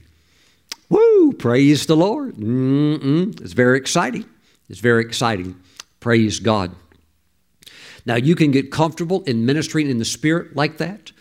[0.89, 1.34] Woo!
[1.34, 2.36] Praise the Lord.
[2.36, 3.39] Mm-mm.
[3.39, 4.26] It's very exciting.
[4.67, 5.59] It's very exciting.
[5.99, 6.76] Praise God.
[8.06, 11.12] Now, you can get comfortable in ministering in the Spirit like that,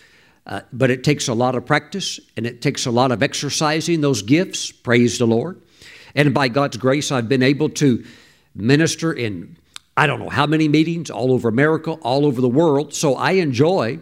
[0.46, 4.00] uh, but it takes a lot of practice and it takes a lot of exercising
[4.00, 4.72] those gifts.
[4.72, 5.60] Praise the Lord.
[6.14, 8.04] And by God's grace, I've been able to
[8.54, 9.56] minister in
[9.96, 12.94] I don't know how many meetings all over America, all over the world.
[12.94, 13.98] So I enjoy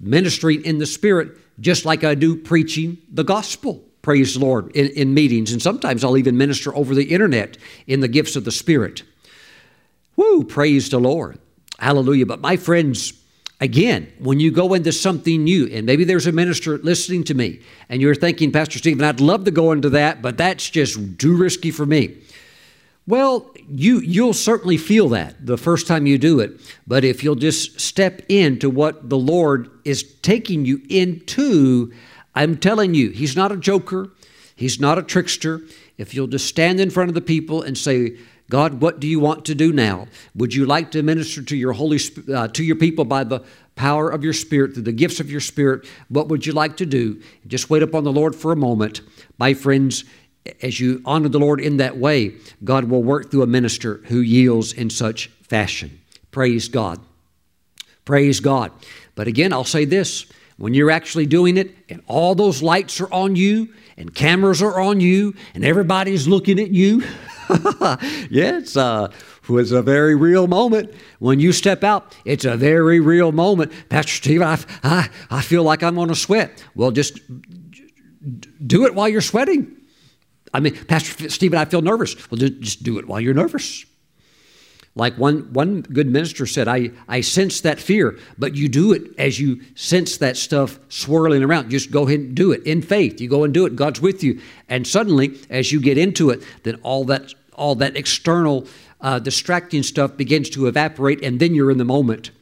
[0.00, 3.84] ministering in the Spirit just like I do preaching the gospel.
[4.02, 5.52] Praise the Lord in, in meetings.
[5.52, 7.56] And sometimes I'll even minister over the internet
[7.86, 9.02] in the gifts of the Spirit.
[10.16, 11.38] Woo, praise the Lord.
[11.78, 12.26] Hallelujah.
[12.26, 13.12] But my friends,
[13.60, 17.60] again, when you go into something new, and maybe there's a minister listening to me,
[17.88, 21.36] and you're thinking, Pastor Stephen, I'd love to go into that, but that's just too
[21.36, 22.16] risky for me.
[23.06, 27.36] Well, you you'll certainly feel that the first time you do it, but if you'll
[27.36, 31.92] just step into what the Lord is taking you into,
[32.34, 34.10] I'm telling you, he's not a joker,
[34.56, 35.62] he's not a trickster.
[35.96, 38.18] If you'll just stand in front of the people and say,
[38.50, 40.06] God, what do you want to do now?
[40.34, 41.98] Would you like to minister to your holy
[42.32, 43.44] uh, to your people by the
[43.74, 45.86] power of your spirit through the gifts of your spirit?
[46.08, 47.20] What would you like to do?
[47.46, 49.02] Just wait upon the Lord for a moment.
[49.36, 50.04] My friends,
[50.62, 54.20] as you honor the Lord in that way, God will work through a minister who
[54.20, 56.00] yields in such fashion.
[56.30, 57.00] Praise God.
[58.04, 58.72] Praise God.
[59.14, 60.26] But again, I'll say this
[60.58, 64.78] when you're actually doing it and all those lights are on you and cameras are
[64.78, 67.00] on you and everybody's looking at you.
[68.28, 69.10] yeah, it's uh,
[69.48, 70.92] was a very real moment.
[71.20, 73.72] When you step out, it's a very real moment.
[73.88, 76.62] Pastor Steve, I, I, I feel like I'm going to sweat.
[76.74, 77.18] Well, just
[78.66, 79.74] do it while you're sweating.
[80.52, 82.14] I mean, Pastor Stephen, I feel nervous.
[82.30, 83.84] Well, just do it while you're nervous.
[84.98, 89.02] Like one, one good minister said, I, I sense that fear, but you do it
[89.16, 91.70] as you sense that stuff swirling around.
[91.70, 93.20] Just go ahead and do it in faith.
[93.20, 93.76] You go and do it.
[93.76, 94.40] God's with you.
[94.68, 98.66] And suddenly, as you get into it, then all that, all that external
[99.00, 102.32] uh, distracting stuff begins to evaporate, and then you're in the moment.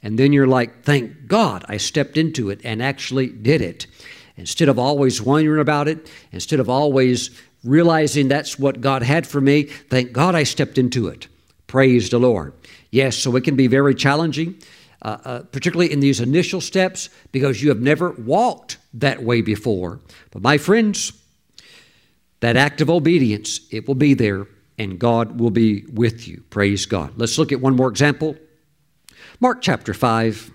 [0.00, 3.88] And then you're like, thank God I stepped into it and actually did it.
[4.36, 7.30] Instead of always wondering about it, instead of always
[7.64, 11.26] realizing that's what God had for me, thank God I stepped into it.
[11.74, 12.52] Praise the Lord.
[12.92, 14.54] Yes, so it can be very challenging,
[15.02, 19.98] uh, uh, particularly in these initial steps, because you have never walked that way before.
[20.30, 21.12] But my friends,
[22.38, 24.46] that act of obedience, it will be there,
[24.78, 26.44] and God will be with you.
[26.48, 27.14] Praise God.
[27.16, 28.36] Let's look at one more example.
[29.40, 30.52] Mark chapter 5.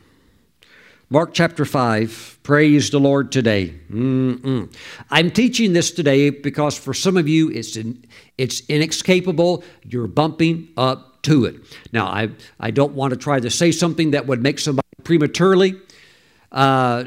[1.09, 2.39] Mark chapter 5.
[2.43, 3.74] Praise the Lord today.
[3.91, 4.74] Mm-mm.
[5.11, 8.05] I'm teaching this today because for some of you it's in,
[8.38, 9.65] it's inescapable.
[9.84, 11.55] You're bumping up to it.
[11.93, 15.80] Now, I, I don't want to try to say something that would make somebody prematurely
[16.51, 17.03] uh,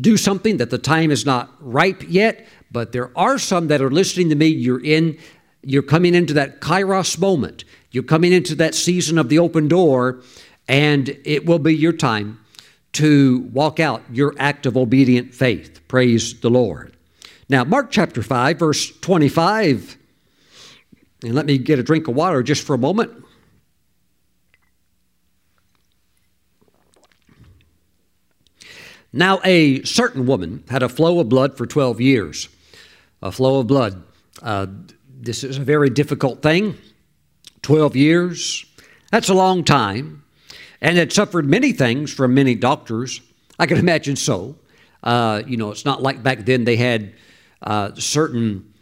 [0.00, 3.90] do something that the time is not ripe yet, but there are some that are
[3.90, 4.46] listening to me.
[4.46, 5.18] You're in,
[5.62, 7.64] you're coming into that kairos moment.
[7.90, 10.22] You're coming into that season of the open door,
[10.68, 12.38] and it will be your time
[12.92, 15.80] to walk out your act of obedient faith.
[15.88, 16.96] Praise the Lord.
[17.48, 19.96] Now, Mark chapter 5, verse 25.
[21.24, 23.24] And let me get a drink of water just for a moment.
[29.12, 32.48] Now, a certain woman had a flow of blood for 12 years.
[33.22, 34.02] A flow of blood.
[34.42, 34.66] Uh,
[35.08, 36.76] this is a very difficult thing.
[37.62, 38.64] 12 years.
[39.10, 40.24] That's a long time
[40.80, 43.20] and had suffered many things from many doctors.
[43.58, 44.56] I can imagine so.
[45.02, 47.14] Uh, you know, it's not like back then they had
[47.62, 48.72] uh, certain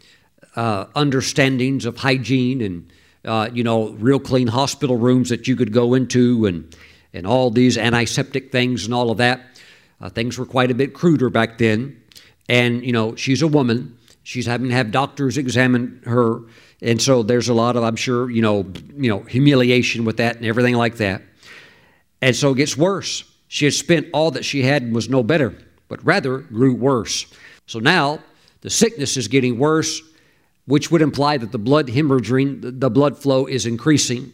[0.55, 2.91] uh, understandings of hygiene and,
[3.25, 6.75] uh, you know, real clean hospital rooms that you could go into and,
[7.13, 9.56] and all these antiseptic things and all of that.
[9.99, 12.01] Uh, things were quite a bit cruder back then.
[12.49, 13.97] And, you know, she's a woman.
[14.23, 16.41] She's having to have doctors examine her.
[16.81, 20.37] And so there's a lot of, I'm sure, you know, you know, humiliation with that
[20.37, 21.21] and everything like that.
[22.21, 23.23] And so it gets worse.
[23.47, 27.25] She had spent all that she had and was no better, but rather grew worse.
[27.65, 28.19] So now
[28.61, 30.01] the sickness is getting worse,
[30.65, 34.33] which would imply that the blood hemorrhaging, the blood flow is increasing.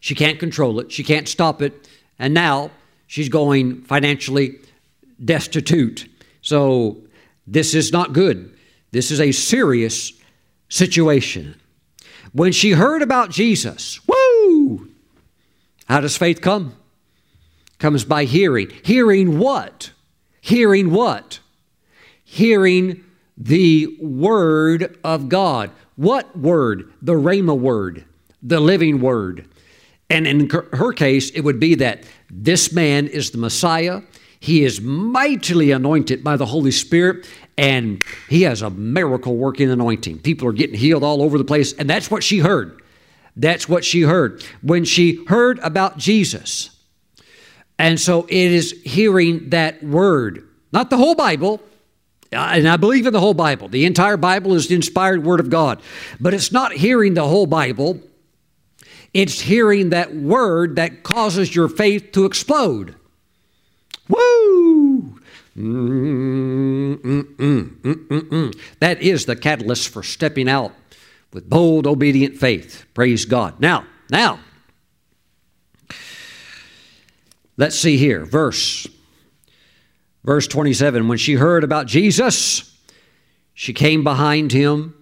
[0.00, 2.70] She can't control it, she can't stop it, and now
[3.08, 4.60] she's going financially
[5.24, 6.08] destitute.
[6.42, 6.98] So
[7.44, 8.56] this is not good.
[8.92, 10.12] This is a serious
[10.68, 11.60] situation.
[12.32, 14.88] When she heard about Jesus, woo!
[15.86, 16.76] How does faith come?
[17.78, 18.70] Comes by hearing.
[18.84, 19.90] Hearing what?
[20.40, 21.40] Hearing what?
[22.22, 23.04] Hearing
[23.36, 25.70] the Word of God.
[25.96, 26.92] What Word?
[27.00, 28.04] The Rhema Word,
[28.42, 29.48] the living Word.
[30.10, 34.02] And in her case, it would be that this man is the Messiah.
[34.40, 40.20] He is mightily anointed by the Holy Spirit, and he has a miracle working anointing.
[40.20, 42.80] People are getting healed all over the place, and that's what she heard.
[43.34, 44.44] That's what she heard.
[44.62, 46.70] When she heard about Jesus,
[47.78, 51.62] and so it is hearing that word, not the whole Bible.
[52.30, 53.68] Uh, and I believe in the whole Bible.
[53.68, 55.80] The entire Bible is the inspired word of God.
[56.20, 58.00] But it's not hearing the whole Bible,
[59.14, 62.94] it's hearing that word that causes your faith to explode.
[64.08, 65.20] Woo!
[68.80, 70.72] That is the catalyst for stepping out
[71.32, 72.86] with bold, obedient faith.
[72.94, 73.58] Praise God.
[73.60, 74.38] Now, now,
[77.56, 78.24] let's see here.
[78.24, 78.86] Verse,
[80.24, 81.08] verse 27.
[81.08, 82.78] When she heard about Jesus,
[83.52, 84.94] she came behind him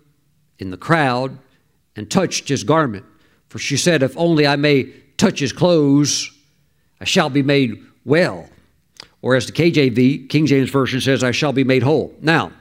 [0.58, 1.38] in the crowd
[1.94, 3.04] and touched his garment.
[3.48, 4.84] For she said, If only I may
[5.16, 6.30] touch his clothes,
[7.00, 8.48] I shall be made well.
[9.22, 12.14] Or as the KJV, King James Version says, I shall be made whole.
[12.20, 12.52] Now,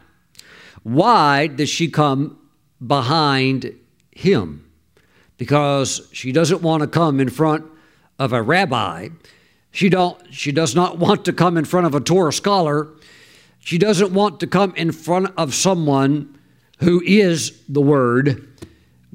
[0.84, 2.40] why does she come
[2.86, 3.74] behind
[4.12, 4.66] him
[5.38, 7.66] because she doesn't want to come in front
[8.18, 9.10] of a rabbi.
[9.72, 12.88] She, don't, she does not want to come in front of a Torah scholar.
[13.60, 16.38] She doesn't want to come in front of someone
[16.80, 18.55] who is the Word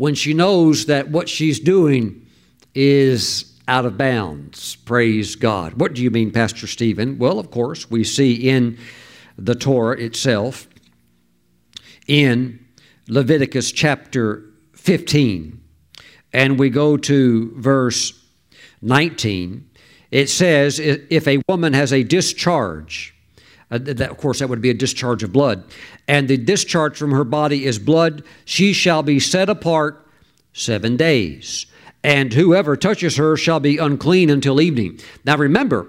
[0.00, 2.26] when she knows that what she's doing
[2.74, 4.76] is out of bounds.
[4.76, 5.74] Praise God.
[5.74, 7.18] What do you mean, Pastor Stephen?
[7.18, 8.78] Well, of course, we see in
[9.36, 10.68] the Torah itself,
[12.06, 12.64] in
[13.08, 15.60] Leviticus chapter 15
[16.32, 18.18] and we go to verse
[18.80, 19.68] 19,
[20.10, 23.14] it says, If a woman has a discharge,
[23.70, 25.64] uh, that, of course, that would be a discharge of blood,
[26.08, 30.06] and the discharge from her body is blood, she shall be set apart
[30.52, 31.66] seven days.
[32.02, 35.00] And whoever touches her shall be unclean until evening.
[35.24, 35.86] Now remember,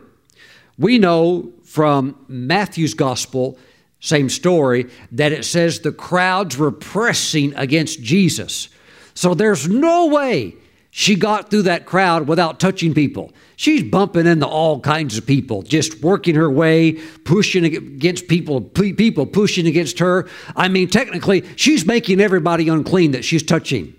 [0.77, 3.57] we know from Matthew's gospel
[4.01, 8.67] same story, that it says the crowds were pressing against Jesus.
[9.13, 10.55] So there's no way
[10.93, 13.31] she got through that crowd without touching people.
[13.55, 19.25] She's bumping into all kinds of people, just working her way, pushing against people, people
[19.25, 20.27] pushing against her.
[20.53, 23.95] I mean, technically, she's making everybody unclean that she's touching.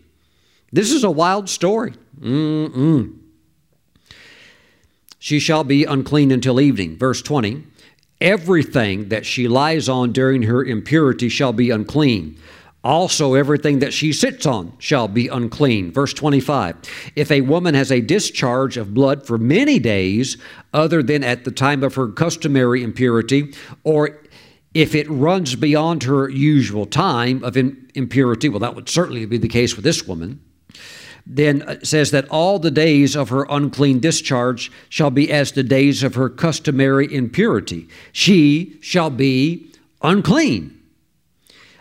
[0.70, 1.94] This is a wild story.
[2.20, 3.18] Mm-mm.
[5.18, 6.98] She shall be unclean until evening.
[6.98, 7.64] Verse 20.
[8.20, 12.38] Everything that she lies on during her impurity shall be unclean.
[12.84, 15.92] Also, everything that she sits on shall be unclean.
[15.92, 16.76] Verse 25
[17.14, 20.36] If a woman has a discharge of blood for many days,
[20.72, 23.54] other than at the time of her customary impurity,
[23.84, 24.18] or
[24.74, 29.48] if it runs beyond her usual time of impurity, well, that would certainly be the
[29.48, 30.40] case with this woman
[31.26, 35.62] then it says that all the days of her unclean discharge shall be as the
[35.62, 37.88] days of her customary impurity.
[38.12, 39.70] She shall be
[40.02, 40.81] unclean.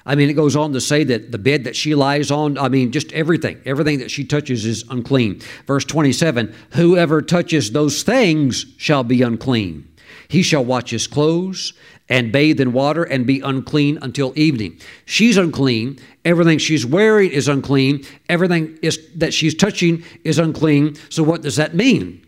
[0.05, 2.69] I mean, it goes on to say that the bed that she lies on, I
[2.69, 5.41] mean, just everything, everything that she touches is unclean.
[5.67, 9.87] Verse 27 Whoever touches those things shall be unclean.
[10.27, 11.73] He shall watch his clothes
[12.07, 14.79] and bathe in water and be unclean until evening.
[15.05, 15.99] She's unclean.
[16.25, 18.05] Everything she's wearing is unclean.
[18.29, 20.95] Everything is, that she's touching is unclean.
[21.09, 22.25] So, what does that mean?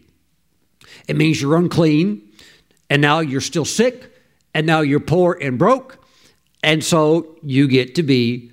[1.08, 2.22] It means you're unclean,
[2.90, 4.12] and now you're still sick,
[4.54, 6.03] and now you're poor and broke,
[6.64, 8.52] and so you get to be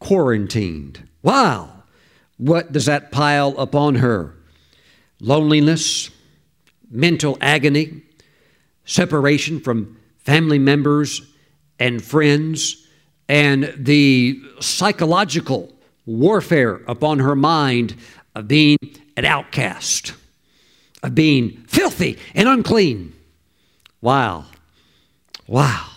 [0.00, 1.08] quarantined.
[1.22, 1.70] Wow!
[2.36, 4.34] What does that pile upon her?
[5.20, 6.10] Loneliness,
[6.90, 8.02] mental agony,
[8.84, 11.22] separation from family members
[11.78, 12.86] and friends,
[13.28, 15.72] and the psychological
[16.06, 17.94] warfare upon her mind
[18.34, 18.78] of being
[19.16, 20.12] an outcast,
[21.02, 23.14] of being filthy and unclean.
[24.00, 24.46] Wow.
[25.46, 25.93] Wow.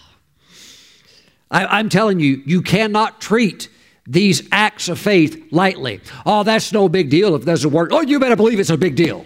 [1.50, 3.70] I, am telling you, you cannot treat
[4.06, 6.02] these acts of faith lightly.
[6.26, 7.90] Oh, that's no big deal if it doesn't work.
[7.92, 9.26] Oh, you better believe it's a big deal.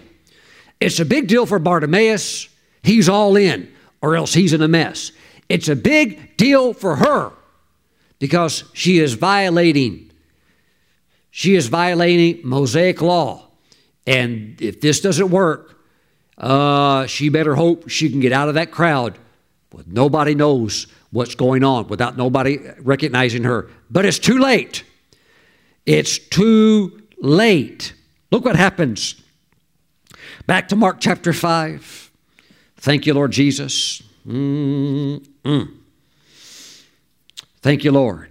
[0.80, 2.50] It's a big deal for Bartimaeus.
[2.84, 5.12] He's all in, or else he's in a mess.
[5.50, 7.32] It's a big deal for her
[8.20, 10.12] because she is violating
[11.32, 13.48] she is violating Mosaic law.
[14.06, 15.80] And if this doesn't work,
[16.38, 19.18] uh, she better hope she can get out of that crowd.
[19.70, 23.70] But nobody knows what's going on without nobody recognizing her.
[23.90, 24.84] But it's too late.
[25.86, 27.94] It's too late.
[28.32, 29.22] Look what happens.
[30.48, 32.12] Back to Mark chapter 5.
[32.78, 34.02] Thank you, Lord Jesus.
[34.28, 35.78] Mm-mm.
[37.62, 38.30] Thank you, Lord.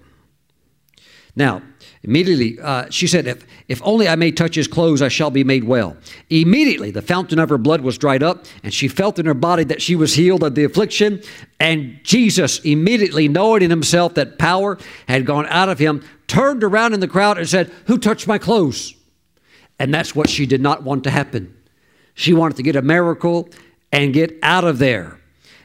[1.37, 1.63] Now,
[2.03, 5.45] Immediately, uh, she said, if, if only I may touch his clothes, I shall be
[5.45, 5.99] made well.
[6.31, 9.65] Immediately, the fountain of her blood was dried up, and she felt in her body
[9.65, 11.23] that she was healed of the affliction.
[11.59, 14.79] And Jesus, immediately knowing in himself that power
[15.09, 18.39] had gone out of him, turned around in the crowd and said, Who touched my
[18.39, 18.95] clothes?
[19.79, 21.55] And that's what she did not want to happen.
[22.15, 23.51] She wanted to get a miracle
[23.93, 25.20] and get out of there.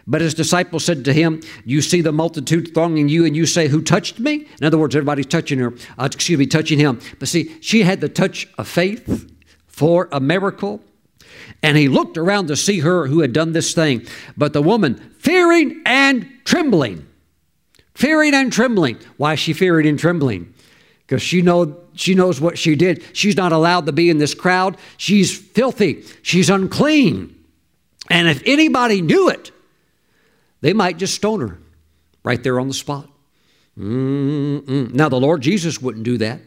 [0.08, 3.68] But his disciples said to him, You see the multitude thronging you, and you say,
[3.68, 4.48] Who touched me?
[4.60, 7.00] In other words, everybody's touching her, uh, excuse me, touching him.
[7.20, 9.32] But see, she had the touch of faith
[9.68, 10.82] for a miracle.
[11.64, 14.06] And he looked around to see her who had done this thing.
[14.38, 17.06] But the woman, fearing and trembling,
[17.96, 19.00] fearing and trembling.
[19.18, 20.54] Why is she fearing and trembling?
[21.06, 23.04] Because she know she knows what she did.
[23.14, 24.78] She's not allowed to be in this crowd.
[24.98, 26.04] She's filthy.
[26.22, 27.36] She's unclean.
[28.10, 29.52] And if anybody knew it,
[30.62, 31.58] they might just stone her
[32.24, 33.10] right there on the spot.
[33.78, 34.94] Mm-mm.
[34.94, 36.42] Now, the Lord Jesus wouldn't do that,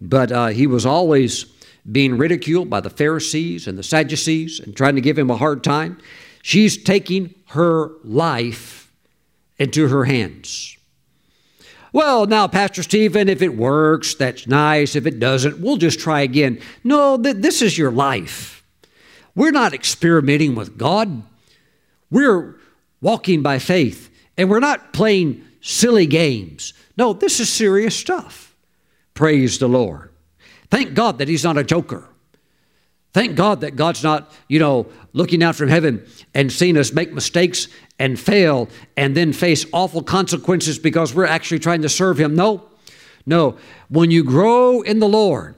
[0.00, 1.46] but uh, he was always
[1.90, 5.64] being ridiculed by the Pharisees and the Sadducees and trying to give him a hard
[5.64, 5.98] time.
[6.42, 8.92] She's taking her life
[9.58, 10.76] into her hands.
[11.92, 14.96] Well, now, Pastor Stephen, if it works, that's nice.
[14.96, 16.60] If it doesn't, we'll just try again.
[16.82, 18.64] No, th- this is your life.
[19.36, 21.22] We're not experimenting with God.
[22.10, 22.56] We're
[23.04, 24.10] walking by faith.
[24.36, 26.72] And we're not playing silly games.
[26.96, 28.56] No, this is serious stuff.
[29.12, 30.10] Praise the Lord.
[30.70, 32.08] Thank God that He's not a joker.
[33.12, 37.12] Thank God that God's not, you know, looking out from heaven and seeing us make
[37.12, 42.34] mistakes and fail and then face awful consequences because we're actually trying to serve Him.
[42.34, 42.64] No,
[43.26, 43.56] no.
[43.88, 45.54] When you grow in the Lord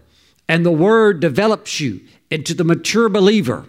[0.49, 3.67] and the Word develops you into the mature believer,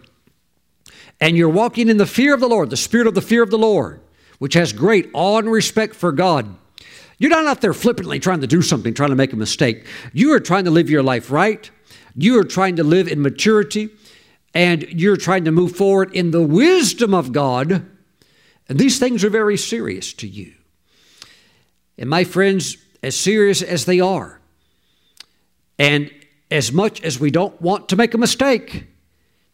[1.20, 3.49] and you're walking in the fear of the Lord, the spirit of the fear of
[3.49, 4.01] the Lord,
[4.39, 6.55] which has great awe and respect for God,
[7.18, 9.88] you're not out there flippantly trying to do something, trying to make a mistake.
[10.13, 11.70] You are trying to live your life right.
[12.15, 13.89] You are trying to live in maturity,
[14.53, 17.86] and you're trying to move forward in the wisdom of God.
[18.70, 20.53] And these things are very serious to you.
[21.97, 24.39] And my friends, as serious as they are,
[25.80, 26.11] and
[26.51, 28.86] as much as we don't want to make a mistake,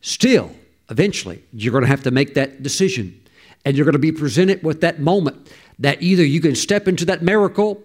[0.02, 0.52] still,
[0.94, 3.20] Eventually, you're going to have to make that decision.
[3.66, 7.04] And you're going to be presented with that moment that either you can step into
[7.06, 7.82] that miracle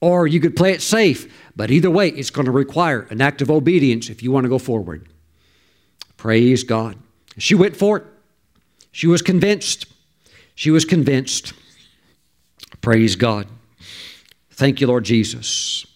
[0.00, 1.32] or you could play it safe.
[1.54, 4.48] But either way, it's going to require an act of obedience if you want to
[4.48, 5.08] go forward.
[6.16, 6.96] Praise God.
[7.38, 8.04] She went for it.
[8.90, 9.86] She was convinced.
[10.56, 11.52] She was convinced.
[12.80, 13.46] Praise God.
[14.50, 15.86] Thank you, Lord Jesus.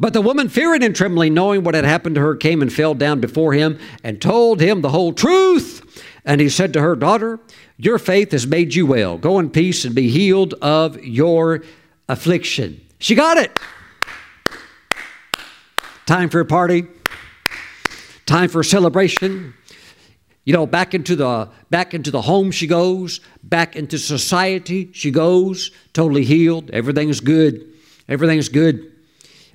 [0.00, 2.94] But the woman, fearing and trembling, knowing what had happened to her, came and fell
[2.94, 5.84] down before him and told him the whole truth.
[6.24, 7.40] And he said to her, Daughter,
[7.76, 9.18] your faith has made you well.
[9.18, 11.64] Go in peace and be healed of your
[12.08, 12.80] affliction.
[13.00, 13.58] She got it.
[16.06, 16.86] Time for a party.
[18.24, 19.54] Time for a celebration.
[20.44, 25.10] You know, back into the back into the home she goes, back into society she
[25.10, 26.70] goes, totally healed.
[26.70, 27.66] Everything's good.
[28.08, 28.92] Everything's good.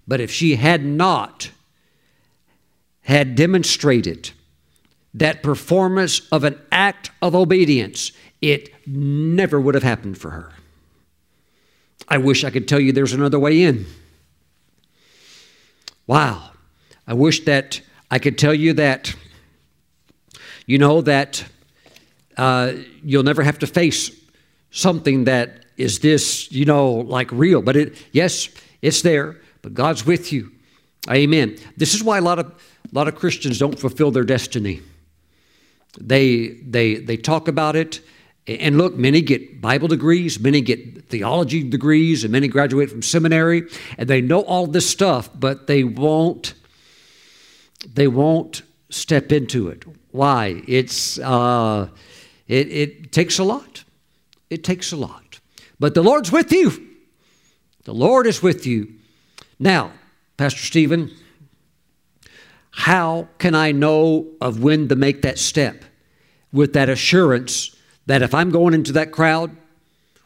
[0.08, 1.52] But if she had not
[3.02, 4.32] had demonstrated
[5.14, 10.52] that performance of an act of obedience, it never would have happened for her.
[12.08, 13.86] I wish I could tell you there's another way in.
[16.08, 16.52] Wow.
[17.08, 19.16] I wish that I could tell you that,
[20.66, 21.46] you know, that
[22.38, 22.74] uh,
[23.04, 24.12] you'll never have to face
[24.72, 27.62] something that is this, you know, like real.
[27.62, 28.50] But it, yes,
[28.82, 30.52] it's there but God's with you.
[31.10, 31.58] Amen.
[31.76, 34.82] This is why a lot of a lot of Christians don't fulfill their destiny.
[36.00, 38.02] They they they talk about it,
[38.46, 43.64] and look, many get Bible degrees, many get theology degrees, and many graduate from seminary,
[43.98, 46.54] and they know all this stuff, but they won't
[47.94, 49.84] they won't step into it.
[50.12, 50.62] Why?
[50.68, 51.90] It's uh,
[52.48, 53.84] it, it takes a lot.
[54.50, 55.40] It takes a lot.
[55.80, 56.90] But the Lord's with you.
[57.86, 58.93] The Lord is with you.
[59.64, 59.94] Now,
[60.36, 61.10] Pastor Stephen,
[62.72, 65.86] how can I know of when to make that step
[66.52, 67.74] with that assurance
[68.06, 69.56] that if I'm going into that crowd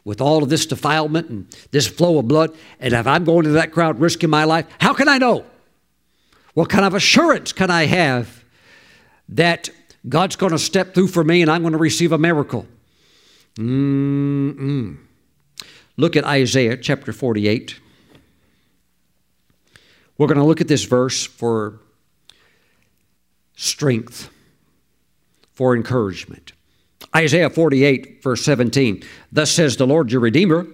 [0.04, 3.52] with all of this defilement and this flow of blood, and if I'm going into
[3.52, 5.46] that crowd risking my life, how can I know?
[6.54, 8.42] What kind of assurance can I have
[9.28, 9.70] that
[10.08, 12.66] God's going to step through for me and I'm going to receive a miracle?
[13.54, 14.96] Mm-mm.
[15.96, 17.78] Look at Isaiah chapter 48.
[20.18, 21.80] We're going to look at this verse for
[23.56, 24.28] strength,
[25.54, 26.52] for encouragement.
[27.14, 29.02] Isaiah 48, verse 17.
[29.32, 30.66] Thus says the Lord your Redeemer,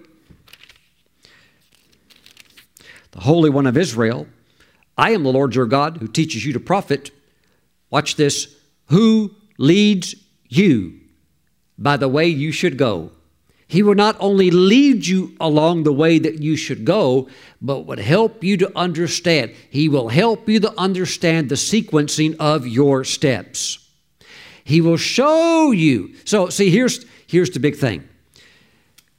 [3.11, 4.27] the Holy One of Israel
[4.97, 7.11] I am the Lord your God who teaches you to profit.
[7.89, 8.55] Watch this.
[8.87, 10.15] Who leads
[10.47, 10.99] you
[11.77, 13.11] by the way you should go.
[13.67, 17.27] He will not only lead you along the way that you should go,
[17.61, 19.53] but would help you to understand.
[19.69, 23.79] He will help you to understand the sequencing of your steps.
[24.63, 26.13] He will show you.
[26.25, 28.07] So, see, here's, here's the big thing.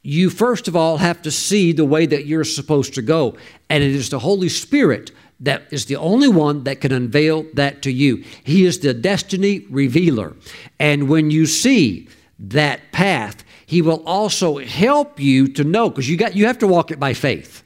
[0.03, 3.37] You first of all have to see the way that you're supposed to go,
[3.69, 7.83] and it is the Holy Spirit that is the only one that can unveil that
[7.83, 8.25] to you.
[8.45, 10.35] He is the destiny revealer.
[10.79, 16.17] And when you see that path, he will also help you to know because you
[16.17, 17.65] got you have to walk it by faith.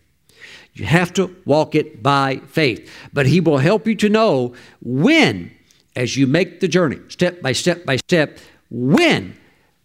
[0.73, 2.91] You have to walk it by faith.
[3.13, 5.53] But he will help you to know when
[5.95, 8.39] as you make the journey step by step by step
[8.71, 9.37] when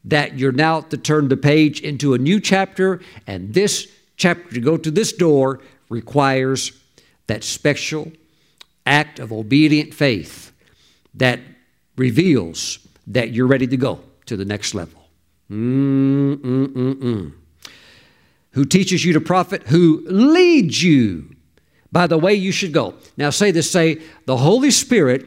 [0.05, 4.59] that you're now to turn the page into a new chapter and this chapter to
[4.61, 5.59] go to this door
[5.89, 6.72] requires
[7.28, 8.11] that special
[8.86, 10.53] act of obedient faith
[11.13, 11.39] that
[11.97, 15.05] reveals that you're ready to go to the next level.
[15.52, 17.34] Mm-mm-mm-mm.
[18.52, 21.36] Who teaches you to profit, who leads you
[21.91, 22.96] by the way you should go.
[23.18, 25.26] Now say this say, the Holy Spirit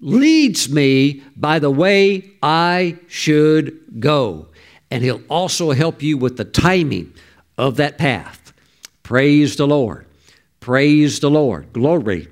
[0.00, 4.48] leads me by the way I should go.
[4.90, 7.14] And He'll also help you with the timing
[7.56, 8.52] of that path.
[9.02, 10.06] Praise the Lord.
[10.60, 11.72] Praise the Lord.
[11.72, 12.28] Glory,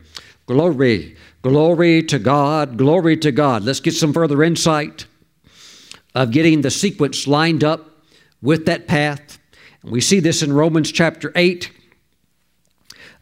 [0.46, 3.62] glory, glory to God, glory to God.
[3.62, 5.06] Let's get some further insight
[6.14, 7.90] of getting the sequence lined up
[8.42, 9.38] with that path.
[9.82, 11.70] And we see this in Romans chapter 8,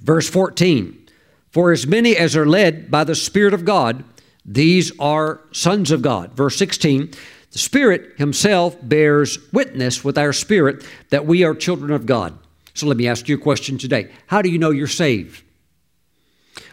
[0.00, 1.06] verse 14.
[1.50, 4.04] For as many as are led by the Spirit of God,
[4.44, 6.32] these are sons of God.
[6.34, 7.10] Verse 16,
[7.50, 12.38] the Spirit Himself bears witness with our spirit that we are children of God.
[12.74, 14.12] So let me ask you a question today.
[14.26, 15.42] How do you know you're saved?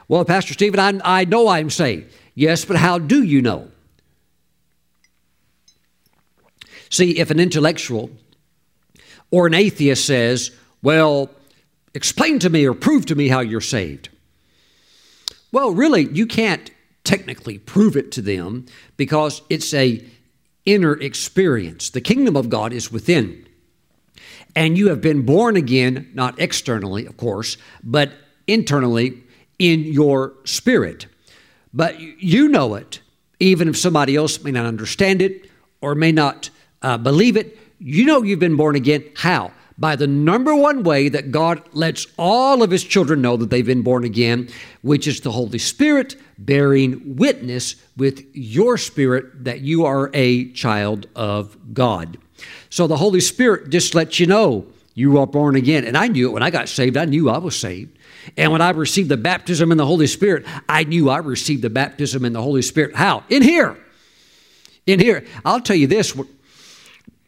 [0.09, 2.14] Well, Pastor Stephen, I, I know I'm saved.
[2.36, 3.72] Yes, but how do you know?
[6.93, 8.11] See, if an intellectual
[9.31, 10.51] or an atheist says,
[10.83, 11.31] Well,
[11.95, 14.09] explain to me or prove to me how you're saved.
[15.51, 16.69] Well, really, you can't
[17.03, 20.05] technically prove it to them because it's a
[20.67, 21.89] inner experience.
[21.89, 23.47] The kingdom of God is within.
[24.55, 28.11] And you have been born again, not externally, of course, but
[28.45, 29.23] internally
[29.57, 31.07] in your spirit.
[31.73, 32.99] But you know it,
[33.39, 35.49] even if somebody else may not understand it
[35.81, 36.51] or may not
[36.84, 37.57] uh, believe it.
[37.79, 39.03] You know you've been born again.
[39.15, 39.51] How?
[39.77, 43.65] by the number one way that God lets all of His children know that they've
[43.65, 44.49] been born again,
[44.81, 51.07] which is the Holy Spirit bearing witness with your spirit that you are a child
[51.15, 52.17] of God.
[52.69, 55.86] So the Holy Spirit just lets you know you are born again.
[55.86, 57.97] And I knew it when I got saved, I knew I was saved.
[58.38, 61.69] And when I received the baptism in the Holy Spirit, I knew I received the
[61.69, 62.95] baptism in the Holy Spirit.
[62.95, 63.23] How?
[63.29, 63.77] In here.
[64.86, 65.25] In here.
[65.43, 66.15] I'll tell you this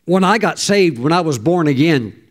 [0.05, 2.21] when I got saved, when I was born again,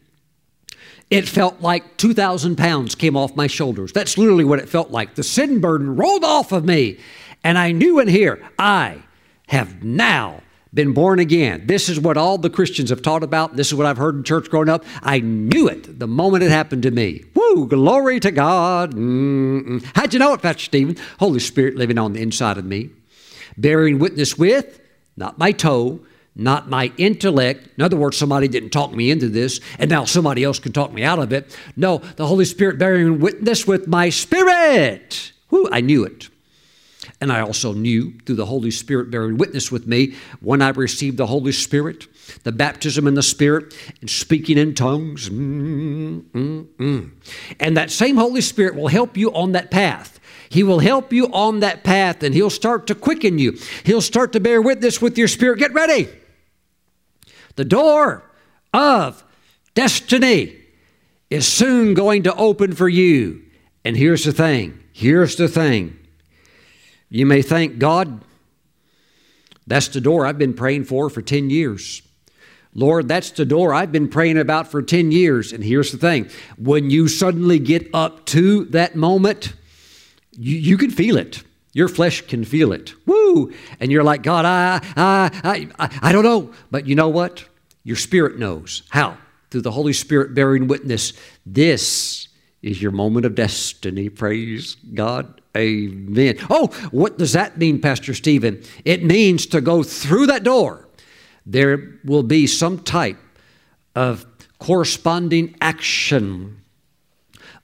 [1.10, 3.92] it felt like 2,000 pounds came off my shoulders.
[3.92, 5.14] That's literally what it felt like.
[5.14, 6.98] The sin burden rolled off of me.
[7.42, 9.02] And I knew in here, I
[9.48, 10.40] have now
[10.72, 11.66] been born again.
[11.66, 13.54] This is what all the Christians have taught about.
[13.54, 14.84] This is what I've heard in church growing up.
[15.02, 17.22] I knew it the moment it happened to me.
[17.34, 18.94] Woo, glory to God.
[18.94, 19.84] Mm-mm.
[19.94, 20.96] How'd you know it, Pastor Stephen?
[21.20, 22.90] Holy Spirit living on the inside of me,
[23.56, 24.80] bearing witness with,
[25.16, 26.00] not my toe,
[26.36, 27.68] not my intellect.
[27.76, 30.92] In other words, somebody didn't talk me into this, and now somebody else can talk
[30.92, 31.56] me out of it.
[31.76, 35.32] No, the Holy Spirit bearing witness with my spirit.
[35.50, 36.28] Woo, I knew it.
[37.20, 41.16] And I also knew through the Holy Spirit bearing witness with me when I received
[41.16, 42.06] the Holy Spirit,
[42.42, 45.30] the baptism in the Spirit, and speaking in tongues.
[45.30, 47.10] Mm, mm, mm.
[47.60, 50.18] And that same Holy Spirit will help you on that path.
[50.48, 53.58] He will help you on that path and He'll start to quicken you.
[53.84, 55.58] He'll start to bear witness with your spirit.
[55.58, 56.08] Get ready.
[57.56, 58.24] The door
[58.72, 59.24] of
[59.74, 60.56] destiny
[61.30, 63.42] is soon going to open for you.
[63.84, 65.98] And here's the thing here's the thing
[67.08, 68.24] you may thank God,
[69.66, 72.02] that's the door I've been praying for for 10 years.
[72.74, 75.52] Lord, that's the door I've been praying about for 10 years.
[75.52, 79.54] And here's the thing when you suddenly get up to that moment,
[80.32, 81.42] you, you can feel it.
[81.74, 82.94] Your flesh can feel it.
[83.04, 83.52] Woo!
[83.80, 86.52] And you're like, God, I, I, I, I don't know.
[86.70, 87.44] But you know what?
[87.82, 88.84] Your spirit knows.
[88.90, 89.18] How?
[89.50, 91.12] Through the Holy Spirit bearing witness.
[91.44, 92.28] This
[92.62, 94.08] is your moment of destiny.
[94.08, 95.40] Praise God.
[95.56, 96.38] Amen.
[96.48, 98.62] Oh, what does that mean, Pastor Stephen?
[98.84, 100.88] It means to go through that door.
[101.44, 103.18] There will be some type
[103.96, 104.24] of
[104.58, 106.60] corresponding action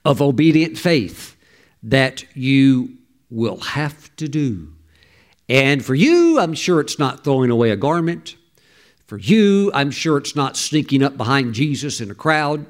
[0.03, 1.35] of obedient faith
[1.81, 2.97] that you
[3.31, 4.73] will have to do.
[5.49, 8.35] And for you, I'm sure it's not throwing away a garment.
[9.07, 12.65] For you, I'm sure it's not sneaking up behind Jesus in a crowd.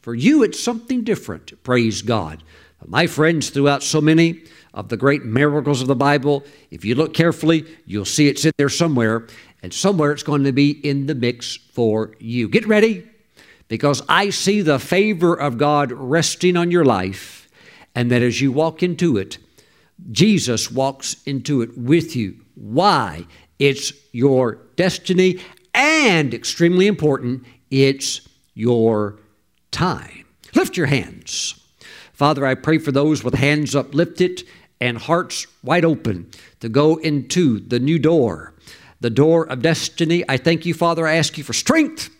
[0.00, 1.62] For you, it's something different.
[1.64, 2.42] Praise God.
[2.86, 4.44] My friends, throughout so many
[4.74, 8.52] of the great miracles of the Bible, if you look carefully, you'll see it's in
[8.58, 9.26] there somewhere,
[9.62, 12.48] and somewhere it's going to be in the mix for you.
[12.48, 13.08] Get ready,
[13.68, 17.48] because I see the favor of God resting on your life,
[17.94, 19.38] and that as you walk into it,
[20.10, 22.40] Jesus walks into it with you.
[22.54, 23.26] Why?
[23.58, 25.40] It's your destiny,
[25.74, 29.18] and extremely important, it's your
[29.70, 30.24] time.
[30.54, 31.60] Lift your hands.
[32.12, 34.44] Father, I pray for those with hands uplifted
[34.80, 36.30] and hearts wide open
[36.60, 38.54] to go into the new door,
[39.00, 40.24] the door of destiny.
[40.28, 41.06] I thank you, Father.
[41.06, 42.10] I ask you for strength.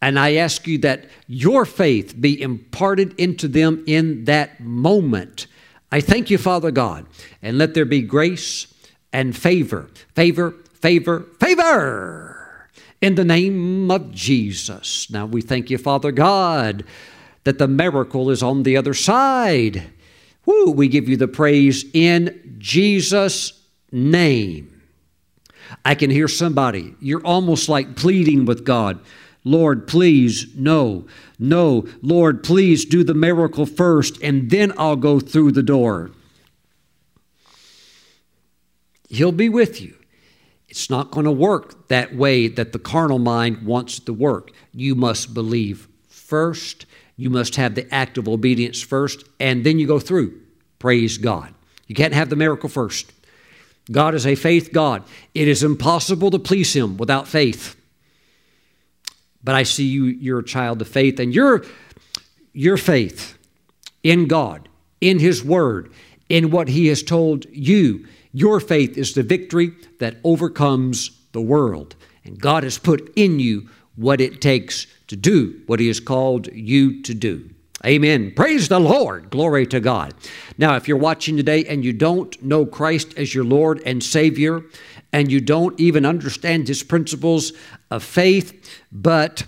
[0.00, 5.46] And I ask you that your faith be imparted into them in that moment.
[5.94, 7.06] I thank you, Father God,
[7.40, 8.66] and let there be grace
[9.12, 12.68] and favor, favor, favor, favor
[13.00, 15.08] in the name of Jesus.
[15.08, 16.84] Now we thank you, Father God
[17.44, 19.90] that the miracle is on the other side.
[20.46, 23.52] Woo, we give you the praise in Jesus'
[23.92, 24.82] name.
[25.84, 29.00] I can hear somebody, you're almost like pleading with God.
[29.44, 31.06] Lord, please, no,
[31.38, 31.86] no.
[32.00, 36.10] Lord, please do the miracle first, and then I'll go through the door.
[39.08, 39.96] He'll be with you.
[40.68, 44.50] It's not going to work that way that the carnal mind wants to work.
[44.72, 46.86] You must believe first
[47.16, 50.40] you must have the act of obedience first, and then you go through.
[50.78, 51.54] Praise God.
[51.86, 53.12] You can't have the miracle first.
[53.90, 55.04] God is a faith God.
[55.34, 57.76] It is impossible to please Him without faith.
[59.44, 61.64] But I see you, you're a child of faith, and your,
[62.52, 63.38] your faith
[64.02, 64.68] in God,
[65.00, 65.92] in His Word,
[66.28, 71.94] in what He has told you, your faith is the victory that overcomes the world.
[72.24, 76.48] And God has put in you what it takes to do what He has called
[76.52, 77.50] you to do.
[77.84, 78.32] Amen.
[78.34, 79.28] Praise the Lord.
[79.28, 80.14] Glory to God.
[80.56, 84.62] Now, if you're watching today and you don't know Christ as your Lord and Savior,
[85.14, 87.52] and you don't even understand His principles
[87.88, 89.44] of faith, but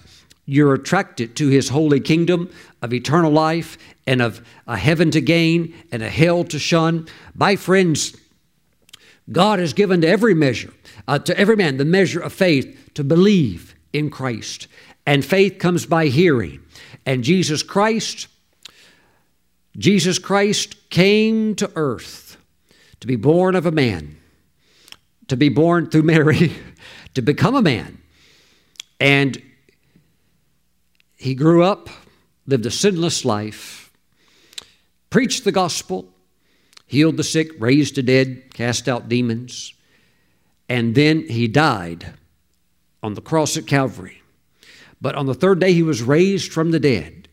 [0.47, 2.49] you're attracted to His holy kingdom
[2.83, 7.57] of eternal life and of a heaven to gain and a hell to shun, my
[7.57, 8.17] friends,
[9.33, 10.73] God has given to every measure,
[11.09, 14.69] uh, to every man, the measure of faith to believe in Christ.
[15.05, 16.61] And faith comes by hearing,
[17.05, 18.29] And Jesus Christ,
[19.77, 22.37] Jesus Christ came to earth
[23.01, 24.17] to be born of a man,
[25.29, 26.53] to be born through Mary,
[27.15, 27.99] to become a man.
[29.01, 29.41] And
[31.17, 31.89] he grew up,
[32.47, 33.93] lived a sinless life,
[35.11, 36.09] preached the gospel,
[36.87, 39.75] healed the sick, raised the dead, cast out demons,
[40.69, 42.15] and then he died
[43.03, 44.23] on the cross at Calvary.
[45.01, 47.29] But on the third day, he was raised from the dead.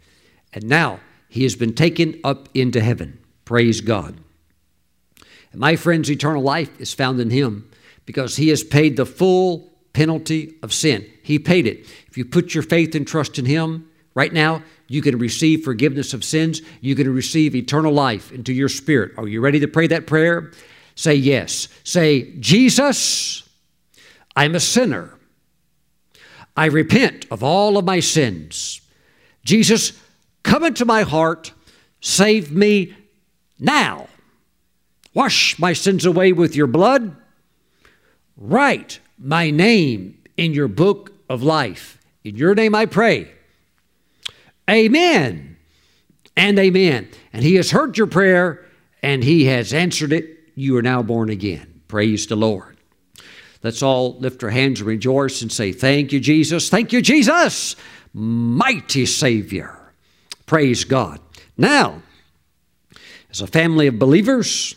[0.54, 3.20] And now he has been taken up into heaven.
[3.46, 4.18] Praise God.
[5.52, 7.70] And my friends, eternal life is found in him
[8.06, 11.06] because he has paid the full penalty of sin.
[11.22, 11.88] He paid it.
[12.08, 16.14] If you put your faith and trust in him right now, you can receive forgiveness
[16.14, 16.62] of sins.
[16.82, 19.14] You can receive eternal life into your spirit.
[19.18, 20.52] Are you ready to pray that prayer?
[20.96, 21.68] Say yes.
[21.84, 23.48] Say, Jesus,
[24.36, 25.18] I'm a sinner.
[26.56, 28.82] I repent of all of my sins.
[29.44, 30.00] Jesus,
[30.44, 31.52] come into my heart,
[32.00, 32.96] save me
[33.60, 34.08] now.
[35.14, 37.16] Wash my sins away with your blood.
[38.38, 42.00] Write my name in your book of life.
[42.24, 43.32] In your name I pray.
[44.70, 45.58] Amen
[46.36, 47.10] and amen.
[47.32, 48.66] And he has heard your prayer
[49.02, 50.40] and he has answered it.
[50.56, 51.82] You are now born again.
[51.88, 52.78] Praise the Lord.
[53.62, 56.70] Let's all lift our hands and rejoice and say, Thank you, Jesus.
[56.70, 57.76] Thank you, Jesus,
[58.14, 59.78] mighty Savior.
[60.46, 61.20] Praise God.
[61.58, 62.02] Now,
[63.30, 64.76] as a family of believers,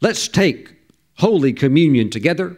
[0.00, 0.75] let's take
[1.18, 2.56] Holy Communion together.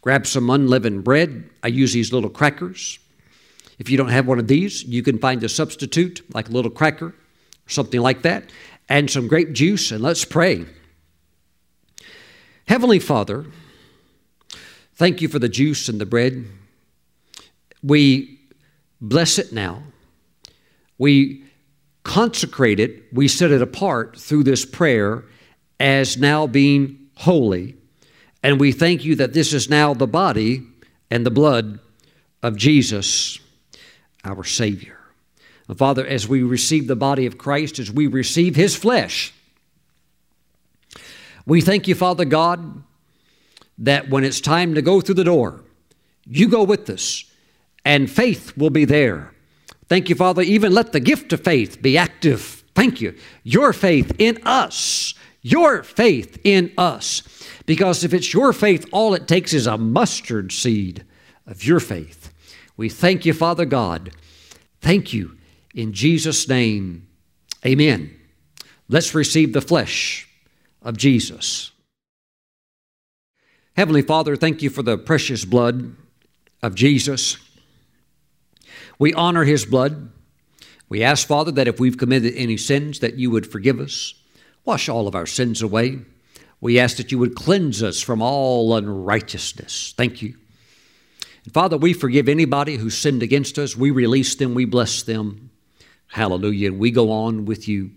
[0.00, 1.48] Grab some unleavened bread.
[1.62, 2.98] I use these little crackers.
[3.78, 6.70] If you don't have one of these, you can find a substitute like a little
[6.70, 8.50] cracker or something like that,
[8.88, 10.66] and some grape juice, and let's pray.
[12.66, 13.46] Heavenly Father,
[14.96, 16.44] Thank you for the juice and the bread.
[17.82, 18.38] We
[19.00, 19.82] bless it now.
[20.98, 21.44] We
[22.04, 25.24] consecrate it, we set it apart through this prayer
[25.80, 27.76] as now being holy.
[28.42, 30.66] And we thank you that this is now the body
[31.10, 31.78] and the blood
[32.42, 33.38] of Jesus,
[34.24, 34.98] our Savior.
[35.76, 39.32] Father, as we receive the body of Christ, as we receive His flesh,
[41.46, 42.82] we thank you, Father God,
[43.78, 45.64] that when it's time to go through the door,
[46.26, 47.24] you go with us,
[47.84, 49.32] and faith will be there.
[49.88, 50.42] Thank you, Father.
[50.42, 52.64] Even let the gift of faith be active.
[52.74, 53.14] Thank you.
[53.42, 55.14] Your faith in us.
[55.46, 57.22] Your faith in us.
[57.66, 61.04] Because if it's your faith, all it takes is a mustard seed
[61.46, 62.32] of your faith.
[62.78, 64.14] We thank you, Father God.
[64.80, 65.36] Thank you.
[65.74, 67.08] In Jesus' name,
[67.64, 68.16] amen.
[68.88, 70.26] Let's receive the flesh
[70.80, 71.72] of Jesus.
[73.76, 75.94] Heavenly Father, thank you for the precious blood
[76.62, 77.36] of Jesus.
[78.98, 80.10] We honor his blood.
[80.88, 84.14] We ask, Father, that if we've committed any sins, that you would forgive us,
[84.64, 85.98] wash all of our sins away.
[86.60, 89.94] We ask that you would cleanse us from all unrighteousness.
[89.96, 90.36] Thank you.
[91.44, 93.76] And Father, we forgive anybody who sinned against us.
[93.76, 95.50] We release them, we bless them.
[96.08, 96.68] Hallelujah.
[96.70, 97.90] And we go on with you.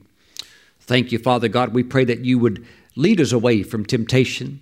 [0.79, 1.73] Thank you, Father God.
[1.73, 2.65] We pray that you would
[2.95, 4.61] lead us away from temptation.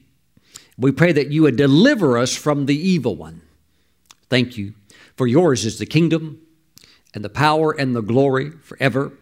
[0.78, 3.42] We pray that you would deliver us from the evil one.
[4.30, 4.74] Thank you.
[5.16, 6.42] For yours is the kingdom
[7.14, 9.14] and the power and the glory forever.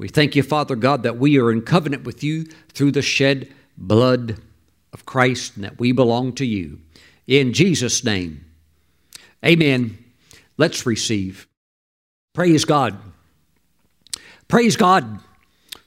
[0.00, 3.52] We thank you, Father God, that we are in covenant with you through the shed
[3.76, 4.40] blood
[4.94, 6.78] of Christ and that we belong to you.
[7.26, 8.42] In Jesus' name,
[9.44, 9.98] amen.
[10.56, 11.46] Let's receive.
[12.32, 12.96] Praise God.
[14.48, 15.20] Praise God.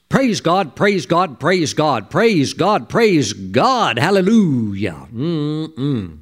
[0.08, 3.98] Praise God, praise God, praise God, praise God, praise God.
[3.98, 5.08] Hallelujah.
[5.12, 6.18] Mm-mm.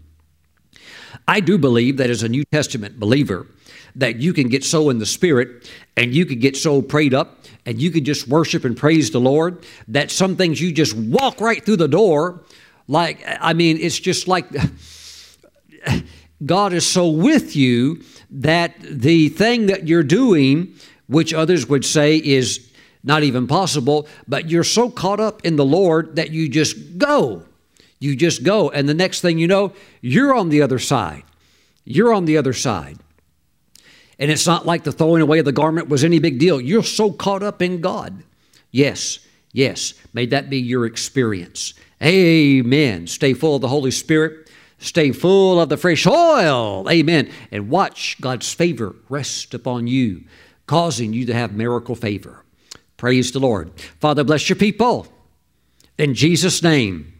[1.28, 3.46] I do believe that as a New Testament believer,
[3.96, 7.38] that you can get so in the Spirit and you can get so prayed up
[7.66, 11.40] and you can just worship and praise the Lord that some things you just walk
[11.40, 12.42] right through the door.
[12.88, 14.46] Like, I mean, it's just like
[16.44, 20.74] God is so with you that the thing that you're doing,
[21.06, 22.70] which others would say is
[23.04, 27.44] not even possible, but you're so caught up in the Lord that you just go.
[27.98, 28.70] You just go.
[28.70, 31.22] And the next thing you know, you're on the other side.
[31.84, 32.98] You're on the other side.
[34.18, 36.60] And it's not like the throwing away of the garment was any big deal.
[36.60, 38.22] You're so caught up in God.
[38.70, 39.18] Yes,
[39.52, 39.94] yes.
[40.12, 41.74] May that be your experience.
[42.02, 43.06] Amen.
[43.06, 44.50] Stay full of the Holy Spirit.
[44.78, 46.88] Stay full of the fresh oil.
[46.90, 47.30] Amen.
[47.52, 50.24] And watch God's favor rest upon you,
[50.66, 52.44] causing you to have miracle favor.
[52.96, 53.70] Praise the Lord.
[54.00, 55.06] Father, bless your people.
[55.98, 57.12] In Jesus' name,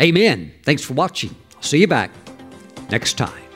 [0.00, 0.52] amen.
[0.64, 1.34] Thanks for watching.
[1.60, 2.10] See you back
[2.90, 3.47] next time.